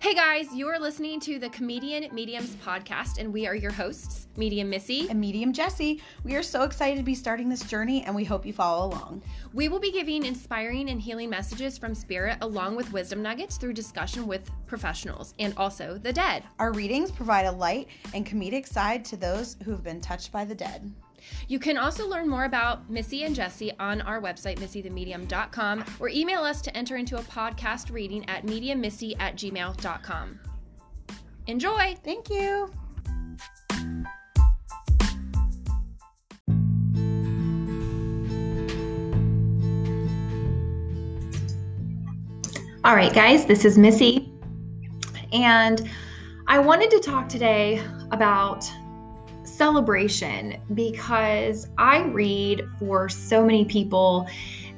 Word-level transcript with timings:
Hey 0.00 0.14
guys, 0.14 0.54
you 0.54 0.68
are 0.68 0.78
listening 0.78 1.18
to 1.20 1.40
the 1.40 1.48
Comedian 1.48 2.14
Mediums 2.14 2.54
podcast, 2.64 3.18
and 3.18 3.32
we 3.32 3.48
are 3.48 3.56
your 3.56 3.72
hosts, 3.72 4.28
Medium 4.36 4.70
Missy 4.70 5.10
and 5.10 5.20
Medium 5.20 5.52
Jesse. 5.52 6.00
We 6.22 6.36
are 6.36 6.42
so 6.42 6.62
excited 6.62 6.98
to 6.98 7.02
be 7.02 7.16
starting 7.16 7.48
this 7.48 7.64
journey, 7.64 8.04
and 8.04 8.14
we 8.14 8.22
hope 8.22 8.46
you 8.46 8.52
follow 8.52 8.86
along. 8.86 9.22
We 9.52 9.68
will 9.68 9.80
be 9.80 9.90
giving 9.90 10.24
inspiring 10.24 10.88
and 10.90 11.02
healing 11.02 11.28
messages 11.28 11.76
from 11.76 11.96
spirit, 11.96 12.38
along 12.42 12.76
with 12.76 12.92
wisdom 12.92 13.22
nuggets 13.22 13.56
through 13.56 13.72
discussion 13.72 14.28
with 14.28 14.48
professionals 14.68 15.34
and 15.40 15.52
also 15.56 15.98
the 15.98 16.12
dead. 16.12 16.44
Our 16.60 16.72
readings 16.72 17.10
provide 17.10 17.46
a 17.46 17.52
light 17.52 17.88
and 18.14 18.24
comedic 18.24 18.68
side 18.68 19.04
to 19.06 19.16
those 19.16 19.56
who 19.64 19.72
have 19.72 19.82
been 19.82 20.00
touched 20.00 20.30
by 20.30 20.44
the 20.44 20.54
dead. 20.54 20.92
You 21.48 21.58
can 21.58 21.76
also 21.76 22.08
learn 22.08 22.28
more 22.28 22.44
about 22.44 22.90
Missy 22.90 23.24
and 23.24 23.34
Jesse 23.34 23.72
on 23.78 24.00
our 24.02 24.20
website, 24.20 24.58
missythemedium.com, 24.58 25.84
or 26.00 26.08
email 26.08 26.42
us 26.42 26.60
to 26.62 26.76
enter 26.76 26.96
into 26.96 27.16
a 27.16 27.22
podcast 27.22 27.92
reading 27.92 28.28
at 28.28 28.44
mediummissy 28.44 29.16
at 29.18 29.36
gmail.com. 29.36 30.40
Enjoy! 31.46 31.94
Thank 32.04 32.30
you. 32.30 32.70
All 42.84 42.94
right, 42.94 43.12
guys, 43.12 43.44
this 43.44 43.64
is 43.64 43.76
Missy. 43.76 44.32
And 45.32 45.90
I 46.46 46.58
wanted 46.58 46.90
to 46.92 47.00
talk 47.00 47.28
today 47.28 47.82
about 48.12 48.70
celebration 49.58 50.56
because 50.72 51.68
I 51.76 52.04
read 52.04 52.62
for 52.78 53.08
so 53.08 53.44
many 53.44 53.64
people 53.64 54.28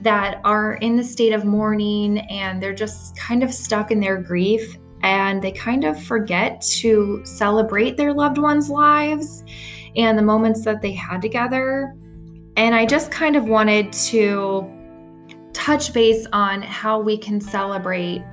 that 0.01 0.41
are 0.43 0.77
in 0.77 0.97
the 0.97 1.05
state 1.05 1.35
of 1.35 1.45
mourning 1.45 2.21
and 2.31 2.63
they're 2.63 2.75
just 2.75 3.15
kind 3.17 3.43
of 3.43 3.53
stuck 3.53 3.91
in 3.91 4.01
their 4.01 4.17
grief 4.17 4.79
and 5.03 5.43
they 5.43 5.53
kind 5.53 5.85
of 5.85 6.03
forget 6.03 6.63
to 6.63 7.21
celebrate 7.25 7.99
their 7.99 8.15
loved 8.15 8.39
ones' 8.39 8.71
lives 8.71 9.45
and 9.97 10.17
the 10.17 10.23
moments 10.23 10.65
that 10.65 10.81
they 10.81 10.93
had 10.93 11.21
together. 11.21 11.95
And 12.57 12.75
I 12.75 12.87
just 12.87 13.11
kind 13.11 13.37
of 13.37 13.45
wanted 13.45 13.93
to 13.93 14.69
touch 15.53 15.93
base 15.93 16.27
on 16.33 16.63
how 16.63 16.99
we 17.01 17.19
can 17.19 17.41
celebrate 17.41 18.25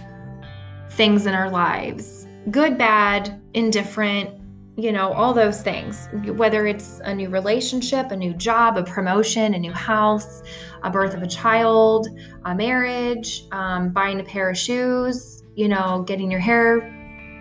things 0.92 1.26
in 1.26 1.34
our 1.34 1.50
lives 1.50 2.24
good, 2.52 2.78
bad, 2.78 3.42
indifferent, 3.54 4.30
you 4.78 4.92
know, 4.92 5.12
all 5.12 5.34
those 5.34 5.64
things, 5.64 6.08
whether 6.36 6.68
it's 6.68 7.02
a 7.04 7.14
new 7.14 7.30
relationship, 7.30 8.12
a 8.12 8.16
new 8.16 8.32
job, 8.36 8.78
a 8.78 8.84
promotion, 8.84 9.56
a 9.56 9.60
new 9.60 9.72
house, 9.72 10.44
a 10.84 10.92
birth 10.92 11.16
of 11.16 11.24
a 11.24 11.28
child, 11.28 12.08
a 12.46 12.54
marriage, 12.54 13.46
um, 13.52 13.90
buying 13.90 14.20
a 14.20 14.24
pair 14.24 14.52
of 14.52 14.58
shoes, 14.58 15.44
you 15.56 15.68
know, 15.68 16.04
getting 16.06 16.30
your 16.30 16.40
hair 16.40 16.94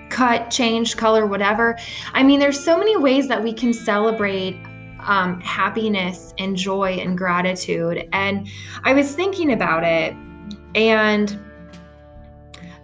cut, 0.08 0.50
changed, 0.50 0.96
color, 0.96 1.26
whatever. 1.26 1.78
I 2.14 2.22
mean, 2.22 2.40
there's 2.40 2.58
so 2.58 2.78
many 2.78 2.96
ways 2.96 3.28
that 3.28 3.42
we 3.42 3.52
can 3.52 3.74
celebrate 3.74 4.56
um, 5.00 5.38
happiness 5.42 6.32
and 6.38 6.56
joy 6.56 6.92
and 6.92 7.18
gratitude. 7.18 8.08
And 8.14 8.48
I 8.84 8.94
was 8.94 9.14
thinking 9.14 9.52
about 9.52 9.84
it, 9.84 10.14
and 10.74 11.38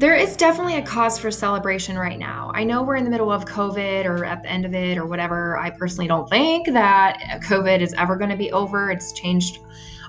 there 0.03 0.17
is 0.17 0.35
definitely 0.35 0.75
a 0.75 0.83
cause 0.83 1.17
for 1.17 1.31
celebration 1.31 1.97
right 1.97 2.19
now. 2.19 2.51
I 2.57 2.65
know 2.65 2.83
we're 2.83 2.97
in 2.97 3.05
the 3.05 3.11
middle 3.11 3.31
of 3.31 3.45
COVID 3.45 4.05
or 4.05 4.25
at 4.25 4.43
the 4.43 4.51
end 4.51 4.67
of 4.67 4.75
it 4.75 4.99
or 4.99 5.07
whatever. 5.07 5.57
I 5.57 5.71
personally 5.71 6.09
don't 6.09 6.29
think 6.29 6.67
that 6.73 7.21
COVID 7.45 7.81
is 7.81 7.95
ever 7.97 8.17
going 8.17 8.31
to 8.31 8.37
be 8.37 8.51
over. 8.51 8.91
It's 8.91 9.13
changed 9.13 9.61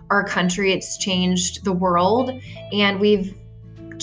our 0.10 0.24
country, 0.24 0.74
it's 0.74 0.98
changed 0.98 1.64
the 1.64 1.74
world, 1.74 2.32
and 2.72 3.00
we've 3.00 3.36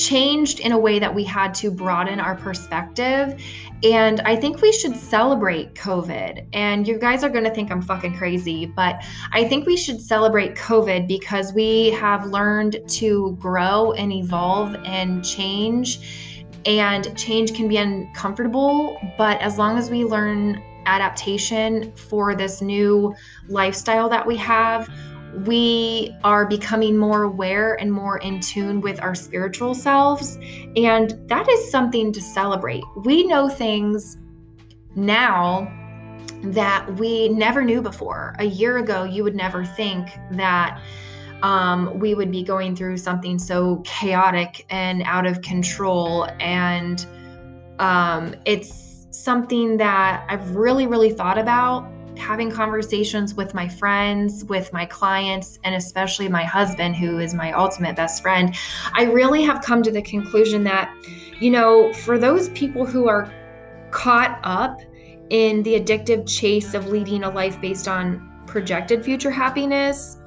changed 0.00 0.60
in 0.60 0.72
a 0.72 0.78
way 0.78 0.98
that 0.98 1.14
we 1.14 1.24
had 1.24 1.54
to 1.54 1.70
broaden 1.70 2.20
our 2.20 2.34
perspective. 2.34 3.40
And 3.82 4.20
I 4.20 4.36
think 4.36 4.60
we 4.60 4.72
should 4.72 4.96
celebrate 4.96 5.74
COVID. 5.74 6.46
And 6.52 6.86
you 6.86 6.98
guys 6.98 7.24
are 7.24 7.30
going 7.30 7.44
to 7.44 7.50
think 7.50 7.70
I'm 7.70 7.82
fucking 7.82 8.16
crazy, 8.16 8.66
but 8.66 9.02
I 9.32 9.44
think 9.44 9.66
we 9.66 9.76
should 9.76 10.00
celebrate 10.00 10.54
COVID 10.54 11.06
because 11.08 11.52
we 11.52 11.90
have 11.90 12.26
learned 12.26 12.76
to 12.88 13.36
grow 13.40 13.92
and 13.92 14.12
evolve 14.12 14.74
and 14.84 15.24
change. 15.24 16.46
And 16.66 17.16
change 17.16 17.54
can 17.54 17.68
be 17.68 17.78
uncomfortable, 17.78 18.98
but 19.16 19.40
as 19.40 19.56
long 19.56 19.78
as 19.78 19.88
we 19.88 20.04
learn 20.04 20.62
adaptation 20.84 21.92
for 21.92 22.34
this 22.34 22.60
new 22.60 23.14
lifestyle 23.48 24.08
that 24.08 24.26
we 24.26 24.36
have, 24.36 24.90
we 25.46 26.14
are 26.24 26.46
becoming 26.46 26.96
more 26.96 27.22
aware 27.22 27.74
and 27.80 27.92
more 27.92 28.18
in 28.18 28.40
tune 28.40 28.80
with 28.80 29.00
our 29.00 29.14
spiritual 29.14 29.74
selves. 29.74 30.38
And 30.76 31.18
that 31.28 31.48
is 31.48 31.70
something 31.70 32.12
to 32.12 32.20
celebrate. 32.20 32.82
We 32.96 33.24
know 33.24 33.48
things 33.48 34.18
now 34.96 35.72
that 36.42 36.96
we 36.98 37.28
never 37.28 37.62
knew 37.62 37.82
before. 37.82 38.34
A 38.38 38.44
year 38.44 38.78
ago, 38.78 39.04
you 39.04 39.22
would 39.22 39.34
never 39.36 39.64
think 39.64 40.08
that 40.32 40.80
um, 41.42 41.98
we 41.98 42.14
would 42.14 42.30
be 42.30 42.42
going 42.42 42.76
through 42.76 42.98
something 42.98 43.38
so 43.38 43.76
chaotic 43.84 44.66
and 44.70 45.02
out 45.04 45.26
of 45.26 45.42
control. 45.42 46.26
And 46.40 47.06
um, 47.78 48.34
it's 48.44 49.06
something 49.10 49.76
that 49.78 50.24
I've 50.28 50.50
really, 50.56 50.86
really 50.86 51.12
thought 51.12 51.38
about 51.38 51.90
having 52.20 52.50
conversations 52.50 53.34
with 53.34 53.54
my 53.54 53.68
friends, 53.68 54.44
with 54.44 54.72
my 54.72 54.84
clients, 54.86 55.58
and 55.64 55.74
especially 55.74 56.28
my 56.28 56.44
husband, 56.44 56.94
who 56.94 57.18
is 57.18 57.34
my 57.34 57.52
ultimate 57.52 57.96
best 57.96 58.22
friend, 58.22 58.54
I 58.92 59.04
really 59.04 59.42
have 59.42 59.62
come 59.62 59.82
to 59.82 59.90
the 59.90 60.02
conclusion 60.02 60.62
that, 60.64 60.94
you 61.40 61.50
know, 61.50 61.92
for 61.92 62.18
those 62.18 62.50
people 62.50 62.86
who 62.86 63.08
are 63.08 63.32
caught 63.90 64.38
up 64.44 64.80
in 65.30 65.62
the 65.62 65.80
addictive 65.80 66.28
chase 66.28 66.74
of 66.74 66.88
leading 66.88 67.24
a 67.24 67.30
life 67.30 67.60
based 67.60 67.88
on 67.88 68.30
projected 68.46 69.04
future 69.04 69.30
happiness, 69.30 70.18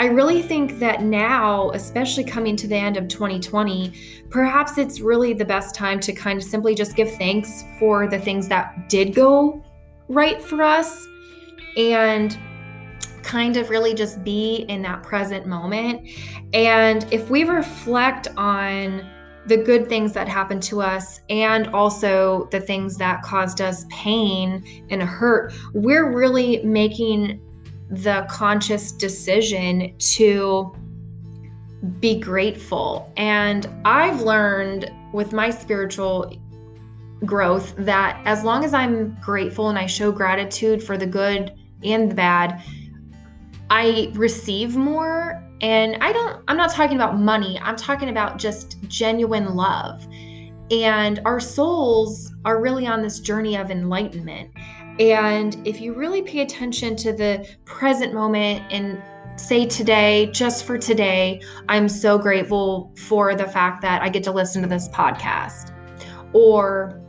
I 0.00 0.06
really 0.06 0.42
think 0.42 0.78
that 0.78 1.02
now, 1.02 1.72
especially 1.72 2.22
coming 2.22 2.54
to 2.56 2.68
the 2.68 2.76
end 2.76 2.96
of 2.96 3.08
2020, 3.08 3.92
perhaps 4.30 4.78
it's 4.78 5.00
really 5.00 5.32
the 5.32 5.44
best 5.44 5.74
time 5.74 5.98
to 6.00 6.12
kind 6.12 6.38
of 6.38 6.44
simply 6.44 6.76
just 6.76 6.94
give 6.94 7.10
thanks 7.16 7.64
for 7.80 8.06
the 8.06 8.18
things 8.18 8.46
that 8.48 8.88
did 8.88 9.12
go 9.12 9.62
right 10.08 10.40
for 10.40 10.62
us 10.62 11.06
and 11.78 12.36
kind 13.22 13.56
of 13.56 13.70
really 13.70 13.94
just 13.94 14.22
be 14.24 14.66
in 14.68 14.82
that 14.82 15.02
present 15.02 15.46
moment. 15.46 16.08
And 16.52 17.06
if 17.12 17.30
we 17.30 17.44
reflect 17.44 18.28
on 18.36 19.08
the 19.46 19.56
good 19.56 19.88
things 19.88 20.12
that 20.12 20.28
happened 20.28 20.62
to 20.62 20.82
us 20.82 21.20
and 21.30 21.68
also 21.68 22.48
the 22.50 22.60
things 22.60 22.96
that 22.98 23.22
caused 23.22 23.60
us 23.60 23.86
pain 23.90 24.86
and 24.90 25.02
hurt, 25.02 25.54
we're 25.72 26.12
really 26.12 26.62
making 26.64 27.40
the 27.90 28.26
conscious 28.28 28.92
decision 28.92 29.94
to 29.98 30.74
be 32.00 32.18
grateful. 32.18 33.10
And 33.16 33.66
I've 33.84 34.20
learned 34.20 34.90
with 35.12 35.32
my 35.32 35.50
spiritual 35.50 36.34
growth 37.24 37.74
that 37.78 38.20
as 38.24 38.44
long 38.44 38.64
as 38.64 38.74
I'm 38.74 39.16
grateful 39.20 39.68
and 39.68 39.78
I 39.78 39.86
show 39.86 40.12
gratitude 40.12 40.82
for 40.82 40.96
the 40.96 41.06
good 41.06 41.52
and 41.84 42.10
the 42.10 42.14
bad, 42.14 42.62
I 43.70 44.10
receive 44.14 44.76
more. 44.76 45.42
And 45.60 45.96
I 46.00 46.12
don't, 46.12 46.42
I'm 46.46 46.56
not 46.56 46.70
talking 46.70 46.96
about 46.96 47.18
money, 47.18 47.58
I'm 47.60 47.76
talking 47.76 48.10
about 48.10 48.38
just 48.38 48.80
genuine 48.82 49.56
love. 49.56 50.06
And 50.70 51.20
our 51.24 51.40
souls 51.40 52.32
are 52.44 52.60
really 52.60 52.86
on 52.86 53.02
this 53.02 53.20
journey 53.20 53.56
of 53.56 53.70
enlightenment. 53.70 54.50
And 55.00 55.56
if 55.66 55.80
you 55.80 55.94
really 55.94 56.22
pay 56.22 56.40
attention 56.40 56.94
to 56.96 57.12
the 57.12 57.48
present 57.64 58.14
moment 58.14 58.62
and 58.70 59.02
say 59.40 59.66
today, 59.66 60.30
just 60.32 60.64
for 60.64 60.78
today, 60.78 61.40
I'm 61.68 61.88
so 61.88 62.18
grateful 62.18 62.92
for 62.96 63.34
the 63.34 63.46
fact 63.46 63.82
that 63.82 64.02
I 64.02 64.08
get 64.08 64.24
to 64.24 64.32
listen 64.32 64.62
to 64.62 64.68
this 64.68 64.88
podcast. 64.88 65.72
Or 66.32 67.00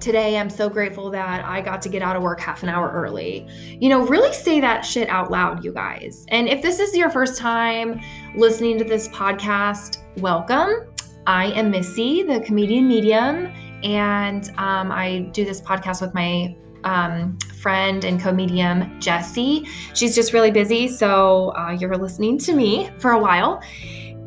today 0.00 0.38
I'm 0.38 0.50
so 0.50 0.68
grateful 0.68 1.10
that 1.10 1.44
I 1.44 1.60
got 1.60 1.82
to 1.82 1.88
get 1.88 2.02
out 2.02 2.16
of 2.16 2.22
work 2.22 2.40
half 2.40 2.62
an 2.62 2.68
hour 2.68 2.90
early. 2.90 3.46
You 3.80 3.88
know, 3.88 4.06
really 4.06 4.32
say 4.32 4.60
that 4.60 4.84
shit 4.84 5.08
out 5.08 5.30
loud, 5.30 5.64
you 5.64 5.72
guys. 5.72 6.24
And 6.28 6.48
if 6.48 6.62
this 6.62 6.78
is 6.78 6.96
your 6.96 7.10
first 7.10 7.38
time 7.38 8.00
listening 8.36 8.78
to 8.78 8.84
this 8.84 9.08
podcast, 9.08 9.98
welcome. 10.18 10.92
I 11.26 11.46
am 11.52 11.70
Missy, 11.70 12.22
the 12.22 12.40
comedian 12.40 12.88
medium, 12.88 13.52
and 13.82 14.48
um, 14.56 14.90
I 14.90 15.28
do 15.32 15.44
this 15.44 15.60
podcast 15.60 16.00
with 16.00 16.14
my 16.14 16.56
um, 16.84 17.36
friend 17.60 18.04
and 18.04 18.20
co-medium 18.20 19.00
Jesse. 19.00 19.66
She's 19.94 20.14
just 20.14 20.32
really 20.32 20.50
busy, 20.50 20.88
so 20.88 21.54
uh, 21.56 21.72
you're 21.72 21.96
listening 21.96 22.38
to 22.38 22.54
me 22.54 22.90
for 22.98 23.10
a 23.12 23.18
while. 23.18 23.60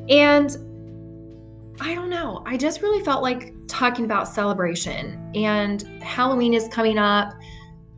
And 0.10 0.56
I 1.80 1.96
don't 1.96 2.10
know. 2.10 2.44
I 2.46 2.58
just 2.58 2.82
really 2.82 3.04
felt 3.04 3.24
like 3.24 3.56
talking 3.72 4.06
about 4.06 4.28
celebration. 4.28 5.32
And 5.34 5.82
Halloween 6.04 6.54
is 6.54 6.68
coming 6.68 6.98
up, 6.98 7.34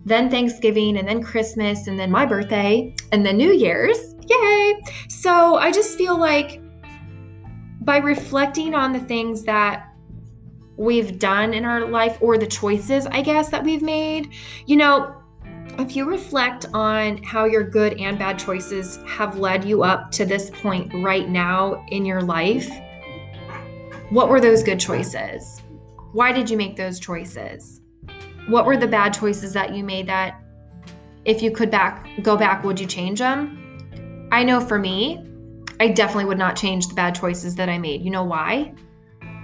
then 0.06 0.30
Thanksgiving, 0.30 0.98
and 0.98 1.08
then 1.08 1.22
Christmas, 1.22 1.88
and 1.88 2.00
then 2.00 2.12
my 2.12 2.26
birthday, 2.26 2.96
and 3.12 3.26
then 3.26 3.38
New 3.38 3.52
Year's. 3.52 4.16
Yay! 4.30 4.82
So 5.10 5.56
I 5.56 5.72
just 5.72 5.98
feel 5.98 6.18
like 6.18 6.62
by 7.82 7.98
reflecting 7.98 8.74
on 8.76 8.94
the 8.94 9.00
things 9.00 9.44
that 9.44 9.90
we've 10.78 11.20
done 11.20 11.54
in 11.54 11.66
our 11.66 11.86
life 11.86 12.18
or 12.22 12.38
the 12.38 12.48
choices, 12.48 13.06
I 13.08 13.22
guess, 13.22 13.50
that 13.50 13.64
we've 13.64 13.82
made. 13.82 14.32
You 14.66 14.78
know, 14.78 15.16
if 15.80 15.96
you 15.96 16.06
reflect 16.06 16.68
on 16.74 17.22
how 17.24 17.46
your 17.46 17.64
good 17.64 18.00
and 18.00 18.18
bad 18.18 18.38
choices 18.38 19.00
have 19.08 19.40
led 19.40 19.66
you 19.66 19.84
up 19.84 20.12
to 20.12 20.26
this 20.26 20.52
point 20.52 20.94
right 21.04 21.28
now 21.28 21.84
in 21.90 22.06
your 22.06 22.22
life, 22.22 22.70
what 24.10 24.30
were 24.30 24.40
those 24.40 24.62
good 24.62 24.80
choices? 24.80 25.63
Why 26.14 26.32
did 26.32 26.50
you 26.50 26.58
make 26.58 26.76
those 26.76 27.00
choices? 27.00 27.82
What 28.48 28.66
were 28.66 28.78
the 28.78 28.88
bad 28.88 29.14
choices 29.14 29.54
that 29.54 29.76
you 29.76 29.84
made 29.84 30.08
that 30.08 30.42
if 31.26 31.42
you 31.42 31.52
could 31.52 31.70
back 31.70 32.08
go 32.22 32.38
back 32.38 32.64
would 32.64 32.80
you 32.80 32.88
change 32.88 33.20
them? 33.20 34.30
I 34.32 34.44
know 34.44 34.60
for 34.60 34.80
me, 34.80 35.28
I 35.80 35.90
definitely 35.90 36.26
would 36.26 36.38
not 36.38 36.56
change 36.56 36.88
the 36.88 36.94
bad 36.94 37.16
choices 37.16 37.56
that 37.56 37.68
I 37.68 37.78
made. 37.78 38.02
You 38.02 38.12
know 38.12 38.24
why? 38.24 38.74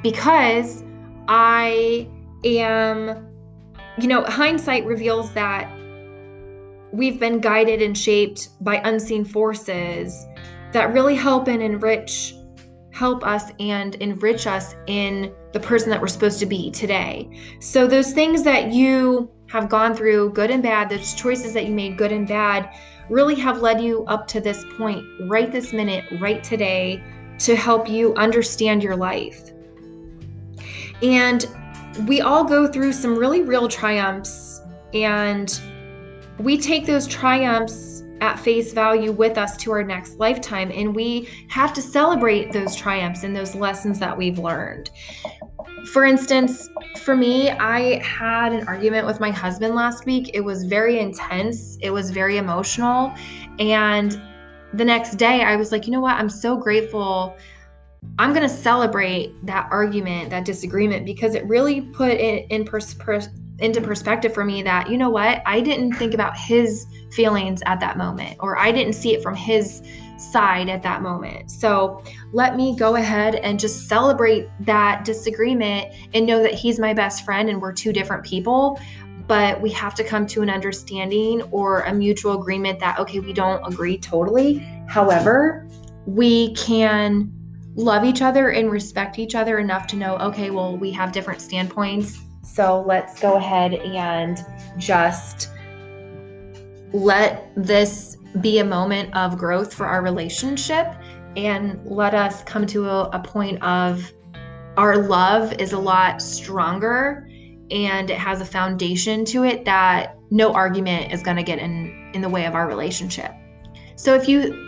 Because 0.01 0.83
I 1.27 2.07
am 2.45 3.29
you 4.01 4.07
know, 4.07 4.23
hindsight 4.23 4.85
reveals 4.85 5.33
that 5.33 5.69
we've 6.93 7.19
been 7.19 7.39
guided 7.39 7.81
and 7.81 7.97
shaped 7.97 8.49
by 8.61 8.75
unseen 8.85 9.25
forces 9.25 10.25
that 10.71 10.93
really 10.93 11.15
help 11.15 11.47
and 11.47 11.61
enrich 11.61 12.33
help 12.91 13.25
us 13.25 13.51
and 13.59 13.95
enrich 13.95 14.47
us 14.47 14.75
in 14.87 15.33
the 15.51 15.59
person 15.59 15.89
that 15.89 15.99
we're 15.99 16.07
supposed 16.07 16.39
to 16.39 16.45
be 16.45 16.71
today. 16.71 17.29
So 17.59 17.87
those 17.87 18.13
things 18.13 18.43
that 18.43 18.71
you 18.71 19.29
have 19.47 19.67
gone 19.67 19.95
through, 19.95 20.31
good 20.33 20.51
and 20.51 20.61
bad, 20.61 20.89
those 20.89 21.13
choices 21.13 21.53
that 21.53 21.65
you 21.65 21.73
made, 21.73 21.97
good 21.97 22.11
and 22.11 22.27
bad, 22.27 22.69
really 23.09 23.35
have 23.35 23.61
led 23.61 23.81
you 23.81 24.05
up 24.05 24.27
to 24.27 24.39
this 24.39 24.63
point, 24.77 25.03
right 25.21 25.51
this 25.51 25.73
minute, 25.73 26.05
right 26.19 26.43
today, 26.43 27.03
to 27.39 27.55
help 27.55 27.89
you 27.89 28.13
understand 28.15 28.83
your 28.83 28.95
life. 28.95 29.51
And 31.01 31.47
we 32.07 32.21
all 32.21 32.43
go 32.43 32.67
through 32.67 32.93
some 32.93 33.17
really 33.17 33.41
real 33.41 33.67
triumphs 33.67 34.61
and 34.93 35.59
we 36.37 36.57
take 36.57 36.85
those 36.85 37.07
triumphs 37.07 38.03
at 38.21 38.39
face 38.39 38.73
value 38.73 39.11
with 39.11 39.37
us 39.37 39.55
to 39.57 39.71
our 39.71 39.83
next 39.83 40.19
lifetime. 40.19 40.71
And 40.73 40.95
we 40.95 41.29
have 41.47 41.73
to 41.73 41.81
celebrate 41.81 42.51
those 42.51 42.75
triumphs 42.75 43.23
and 43.23 43.35
those 43.35 43.55
lessons 43.55 43.99
that 43.99 44.17
we've 44.17 44.39
learned. 44.39 44.89
For 45.85 46.05
instance, 46.05 46.69
for 47.01 47.15
me, 47.15 47.49
I 47.49 48.03
had 48.03 48.53
an 48.53 48.67
argument 48.67 49.07
with 49.07 49.19
my 49.19 49.31
husband 49.31 49.75
last 49.75 50.05
week. 50.05 50.31
It 50.33 50.41
was 50.41 50.63
very 50.63 50.99
intense, 50.99 51.77
it 51.81 51.89
was 51.89 52.11
very 52.11 52.37
emotional. 52.37 53.13
And 53.59 54.21
the 54.73 54.85
next 54.85 55.15
day, 55.15 55.43
I 55.43 55.55
was 55.55 55.71
like, 55.71 55.87
you 55.87 55.91
know 55.91 56.01
what? 56.01 56.15
I'm 56.15 56.29
so 56.29 56.57
grateful. 56.57 57.35
I'm 58.17 58.33
going 58.33 58.47
to 58.47 58.53
celebrate 58.53 59.33
that 59.45 59.67
argument, 59.71 60.29
that 60.29 60.45
disagreement, 60.45 61.05
because 61.05 61.35
it 61.35 61.45
really 61.45 61.81
put 61.81 62.11
it 62.11 62.45
in 62.49 62.65
pers- 62.65 62.93
pers- 62.93 63.29
into 63.59 63.81
perspective 63.81 64.33
for 64.33 64.45
me 64.45 64.61
that, 64.63 64.89
you 64.89 64.97
know 64.97 65.09
what, 65.09 65.41
I 65.45 65.59
didn't 65.59 65.93
think 65.93 66.13
about 66.13 66.37
his 66.37 66.85
feelings 67.11 67.61
at 67.65 67.79
that 67.81 67.97
moment, 67.97 68.37
or 68.39 68.57
I 68.57 68.71
didn't 68.71 68.93
see 68.93 69.13
it 69.13 69.21
from 69.21 69.35
his 69.35 69.81
side 70.19 70.69
at 70.69 70.83
that 70.83 71.01
moment. 71.01 71.49
So 71.51 72.03
let 72.31 72.55
me 72.55 72.75
go 72.75 72.95
ahead 72.95 73.35
and 73.35 73.59
just 73.59 73.87
celebrate 73.87 74.49
that 74.61 75.05
disagreement 75.05 75.93
and 76.13 76.25
know 76.25 76.41
that 76.41 76.53
he's 76.53 76.79
my 76.79 76.93
best 76.93 77.25
friend 77.25 77.49
and 77.49 77.61
we're 77.61 77.73
two 77.73 77.93
different 77.93 78.23
people. 78.23 78.79
But 79.27 79.61
we 79.61 79.69
have 79.71 79.93
to 79.95 80.03
come 80.03 80.25
to 80.27 80.41
an 80.41 80.49
understanding 80.49 81.43
or 81.51 81.81
a 81.81 81.93
mutual 81.93 82.41
agreement 82.41 82.79
that, 82.79 82.97
okay, 82.99 83.19
we 83.19 83.31
don't 83.31 83.61
agree 83.71 83.97
totally. 83.97 84.57
However, 84.87 85.67
we 86.05 86.53
can 86.55 87.31
love 87.75 88.03
each 88.03 88.21
other 88.21 88.49
and 88.49 88.71
respect 88.71 89.19
each 89.19 89.35
other 89.35 89.59
enough 89.59 89.85
to 89.87 89.95
know, 89.95 90.17
okay, 90.17 90.49
well, 90.49 90.75
we 90.75 90.91
have 90.91 91.11
different 91.11 91.41
standpoints 91.41 92.19
so 92.59 92.83
let's 92.85 93.19
go 93.19 93.35
ahead 93.35 93.75
and 93.75 94.43
just 94.77 95.49
let 96.91 97.51
this 97.55 98.08
be 98.41 98.59
a 98.59 98.65
moment 98.65 99.15
of 99.15 99.37
growth 99.37 99.73
for 99.73 99.85
our 99.85 100.01
relationship 100.01 100.87
and 101.35 101.79
let 101.85 102.13
us 102.13 102.43
come 102.43 102.65
to 102.67 102.87
a, 102.87 103.03
a 103.09 103.19
point 103.19 103.61
of 103.63 104.11
our 104.77 104.97
love 104.97 105.53
is 105.53 105.73
a 105.73 105.79
lot 105.79 106.21
stronger 106.21 107.27
and 107.71 108.09
it 108.09 108.17
has 108.17 108.41
a 108.41 108.45
foundation 108.45 109.25
to 109.25 109.43
it 109.43 109.65
that 109.65 110.17
no 110.31 110.53
argument 110.53 111.11
is 111.11 111.21
going 111.21 111.37
to 111.37 111.43
get 111.43 111.59
in 111.59 112.11
in 112.13 112.21
the 112.21 112.29
way 112.29 112.45
of 112.45 112.55
our 112.55 112.67
relationship. 112.67 113.31
So 113.95 114.15
if 114.15 114.27
you 114.27 114.67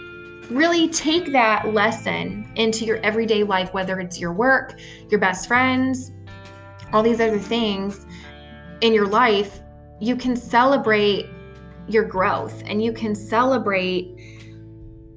really 0.49 0.89
take 0.89 1.31
that 1.31 1.73
lesson 1.73 2.51
into 2.55 2.83
your 2.83 2.97
everyday 2.97 3.43
life 3.43 3.73
whether 3.73 3.99
it's 3.99 4.19
your 4.19 4.33
work, 4.33 4.79
your 5.09 5.19
best 5.19 5.47
friends, 5.47 6.11
all 6.91 7.01
these 7.01 7.21
other 7.21 7.39
things 7.39 8.05
in 8.81 8.93
your 8.93 9.07
life, 9.07 9.61
you 9.99 10.15
can 10.15 10.35
celebrate 10.35 11.27
your 11.87 12.03
growth 12.03 12.63
and 12.65 12.83
you 12.83 12.93
can 12.93 13.15
celebrate 13.15 14.15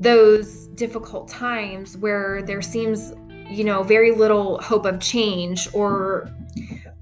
those 0.00 0.66
difficult 0.68 1.28
times 1.28 1.96
where 1.96 2.42
there 2.42 2.62
seems 2.62 3.12
you 3.48 3.64
know 3.64 3.82
very 3.82 4.10
little 4.10 4.60
hope 4.60 4.86
of 4.86 5.00
change 5.00 5.68
or 5.72 6.28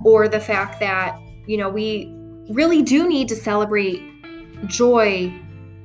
or 0.05 0.29
the 0.29 0.41
fact 0.41 0.81
that 0.81 1.19
you 1.47 1.57
know 1.57 1.69
we 1.69 2.13
really 2.51 2.83
do 2.83 3.09
need 3.09 3.29
to 3.29 3.37
celebrate 3.37 4.03
joy 4.67 5.33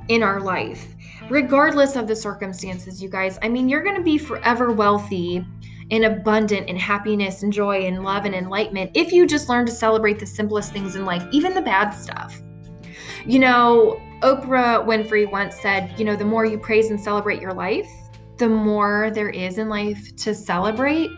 in 0.10 0.24
our 0.24 0.42
life 0.42 0.96
regardless 1.30 1.96
of 1.96 2.08
the 2.08 2.16
circumstances 2.16 3.02
you 3.02 3.10
guys 3.10 3.40
i 3.42 3.48
mean 3.48 3.70
you're 3.70 3.84
going 3.84 3.96
to 3.96 4.04
be 4.04 4.18
forever 4.18 4.72
wealthy 4.72 5.46
and 5.92 6.04
abundant 6.04 6.68
in 6.68 6.76
happiness 6.76 7.44
and 7.44 7.54
joy 7.54 7.86
and 7.86 8.04
love 8.04 8.26
and 8.26 8.36
enlightenment 8.36 8.92
if 8.94 9.12
you 9.12 9.26
just 9.26 9.50
learn 9.50 9.66
to 9.66 9.72
celebrate 9.72 10.20
the 10.20 10.26
simplest 10.26 10.74
things 10.74 10.96
in 10.96 11.06
life, 11.06 11.26
even 11.32 11.54
the 11.54 11.62
bad 11.62 11.92
stuff. 11.92 12.42
You 13.28 13.40
know, 13.40 14.02
Oprah 14.22 14.86
Winfrey 14.86 15.30
once 15.30 15.60
said, 15.60 15.94
you 16.00 16.06
know, 16.06 16.16
the 16.16 16.24
more 16.24 16.46
you 16.46 16.58
praise 16.58 16.90
and 16.90 17.00
celebrate 17.00 17.42
your 17.42 17.54
life, 17.54 17.90
the 18.38 18.48
more 18.48 19.12
there 19.14 19.30
is 19.30 19.58
in 19.58 19.68
life 19.68 20.16
to 20.16 20.34
celebrate. 20.34 21.12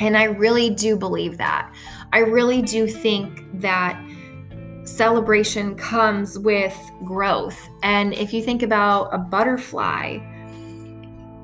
And 0.00 0.16
I 0.16 0.24
really 0.24 0.70
do 0.70 0.96
believe 0.96 1.38
that. 1.38 1.72
I 2.12 2.18
really 2.18 2.62
do 2.62 2.88
think 2.88 3.44
that 3.60 3.96
celebration 4.82 5.76
comes 5.76 6.36
with 6.36 6.76
growth. 7.04 7.68
And 7.84 8.12
if 8.14 8.32
you 8.32 8.42
think 8.42 8.64
about 8.64 9.14
a 9.14 9.18
butterfly, 9.18 10.18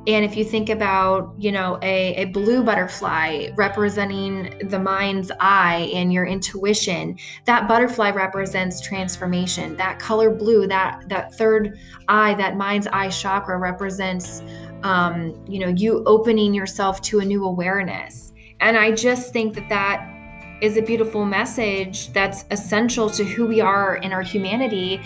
and 0.07 0.25
if 0.25 0.37
you 0.37 0.45
think 0.45 0.69
about, 0.69 1.35
you 1.37 1.51
know, 1.51 1.79
a, 1.83 2.15
a 2.15 2.25
blue 2.27 2.63
butterfly 2.63 3.49
representing 3.57 4.69
the 4.69 4.79
mind's 4.79 5.33
eye 5.41 5.91
and 5.93 6.13
your 6.13 6.25
intuition, 6.25 7.19
that 7.45 7.67
butterfly 7.67 8.11
represents 8.11 8.81
transformation. 8.81 9.77
That 9.77 9.99
color 9.99 10.31
blue, 10.31 10.69
that 10.69 11.09
that 11.09 11.35
third 11.35 11.79
eye, 12.09 12.35
that 12.35 12.57
mind's 12.57 12.87
eye 12.87 13.11
chakra 13.11 13.59
represents 13.59 14.43
um, 14.83 15.35
you 15.49 15.59
know, 15.59 15.69
you 15.69 16.05
opening 16.05 16.55
yourself 16.55 17.01
to 17.03 17.19
a 17.21 17.25
new 17.25 17.45
awareness. 17.45 18.33
And 18.61 18.77
I 18.77 18.93
just 18.93 19.33
think 19.33 19.55
that 19.55 19.69
that 19.69 20.13
is 20.63 20.77
a 20.77 20.83
beautiful 20.83 21.25
message 21.25 22.13
that's 22.13 22.45
essential 22.51 23.11
to 23.11 23.25
who 23.25 23.47
we 23.47 23.61
are 23.61 23.97
in 23.97 24.13
our 24.13 24.23
humanity 24.23 25.03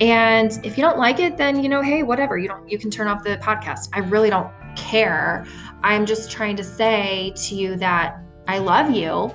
and 0.00 0.58
if 0.64 0.76
you 0.76 0.82
don't 0.82 0.98
like 0.98 1.20
it, 1.20 1.36
then 1.36 1.62
you 1.62 1.68
know, 1.68 1.82
hey, 1.82 2.02
whatever. 2.02 2.36
You 2.36 2.48
don't 2.48 2.68
you 2.68 2.78
can 2.78 2.90
turn 2.90 3.06
off 3.06 3.22
the 3.22 3.36
podcast. 3.38 3.88
I 3.92 4.00
really 4.00 4.30
don't 4.30 4.52
care. 4.76 5.46
I'm 5.82 6.04
just 6.04 6.30
trying 6.30 6.56
to 6.56 6.64
say 6.64 7.32
to 7.36 7.54
you 7.54 7.76
that 7.76 8.18
I 8.48 8.58
love 8.58 8.90
you. 8.90 9.34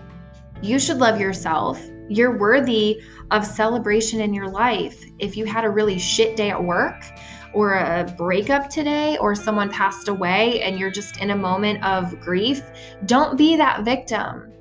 You 0.62 0.80
should 0.80 0.98
love 0.98 1.20
yourself. 1.20 1.82
You're 2.10 2.38
worthy 2.38 3.02
of 3.32 3.46
celebration 3.46 4.20
in 4.20 4.34
your 4.34 4.50
life. 4.50 5.04
If 5.20 5.38
you 5.38 5.46
had 5.46 5.64
a 5.64 5.70
really 5.70 5.98
shit 6.00 6.36
day 6.36 6.50
at 6.50 6.62
work, 6.62 7.06
or 7.54 7.74
a 7.76 8.14
breakup 8.18 8.70
today, 8.70 9.18
or 9.18 9.34
someone 9.36 9.70
passed 9.70 10.08
away 10.08 10.62
and 10.62 10.78
you're 10.78 10.92
just 10.92 11.18
in 11.18 11.32
a 11.32 11.36
moment 11.36 11.84
of 11.84 12.20
grief, 12.20 12.62
don't 13.06 13.38
be 13.38 13.56
that 13.56 13.84
victim. 13.84 14.52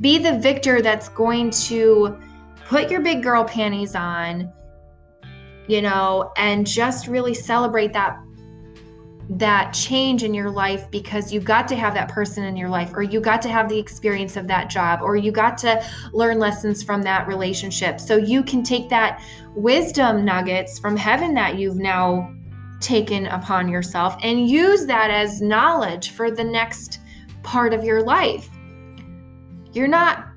Be 0.00 0.18
the 0.18 0.38
victor 0.38 0.80
that's 0.80 1.08
going 1.08 1.50
to 1.50 2.18
put 2.66 2.90
your 2.90 3.00
big 3.00 3.22
girl 3.22 3.44
panties 3.44 3.94
on, 3.94 4.52
you 5.70 5.82
know, 5.82 6.32
and 6.36 6.66
just 6.66 7.06
really 7.06 7.34
celebrate 7.34 7.92
that 7.92 8.18
that 9.32 9.72
change 9.72 10.24
in 10.24 10.34
your 10.34 10.50
life 10.50 10.90
because 10.90 11.32
you 11.32 11.38
got 11.38 11.68
to 11.68 11.76
have 11.76 11.94
that 11.94 12.08
person 12.08 12.42
in 12.42 12.56
your 12.56 12.68
life 12.68 12.90
or 12.94 13.02
you 13.02 13.20
got 13.20 13.40
to 13.40 13.48
have 13.48 13.68
the 13.68 13.78
experience 13.78 14.36
of 14.36 14.48
that 14.48 14.68
job 14.68 15.00
or 15.00 15.14
you 15.14 15.30
got 15.30 15.56
to 15.56 15.80
learn 16.12 16.40
lessons 16.40 16.82
from 16.82 17.00
that 17.02 17.28
relationship. 17.28 18.00
So 18.00 18.16
you 18.16 18.42
can 18.42 18.64
take 18.64 18.88
that 18.88 19.22
wisdom 19.54 20.24
nuggets 20.24 20.80
from 20.80 20.96
heaven 20.96 21.32
that 21.34 21.56
you've 21.56 21.78
now 21.78 22.34
taken 22.80 23.26
upon 23.26 23.68
yourself 23.68 24.16
and 24.20 24.48
use 24.48 24.84
that 24.86 25.12
as 25.12 25.40
knowledge 25.40 26.10
for 26.10 26.32
the 26.32 26.42
next 26.42 26.98
part 27.44 27.72
of 27.72 27.84
your 27.84 28.02
life. 28.02 28.50
You're 29.72 29.86
not 29.86 30.30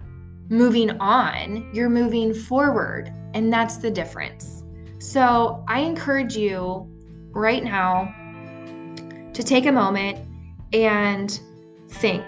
moving 0.50 0.92
on 1.00 1.70
you're 1.74 1.90
moving 1.90 2.34
forward 2.34 3.12
and 3.34 3.52
that's 3.52 3.78
the 3.78 3.90
difference 3.90 4.63
so 5.04 5.66
I 5.68 5.82
encourage 5.82 6.38
you 6.38 6.88
right 7.32 7.62
now 7.62 8.16
to 9.34 9.44
take 9.44 9.66
a 9.66 9.72
moment 9.72 10.18
and 10.72 11.42
think 11.90 12.24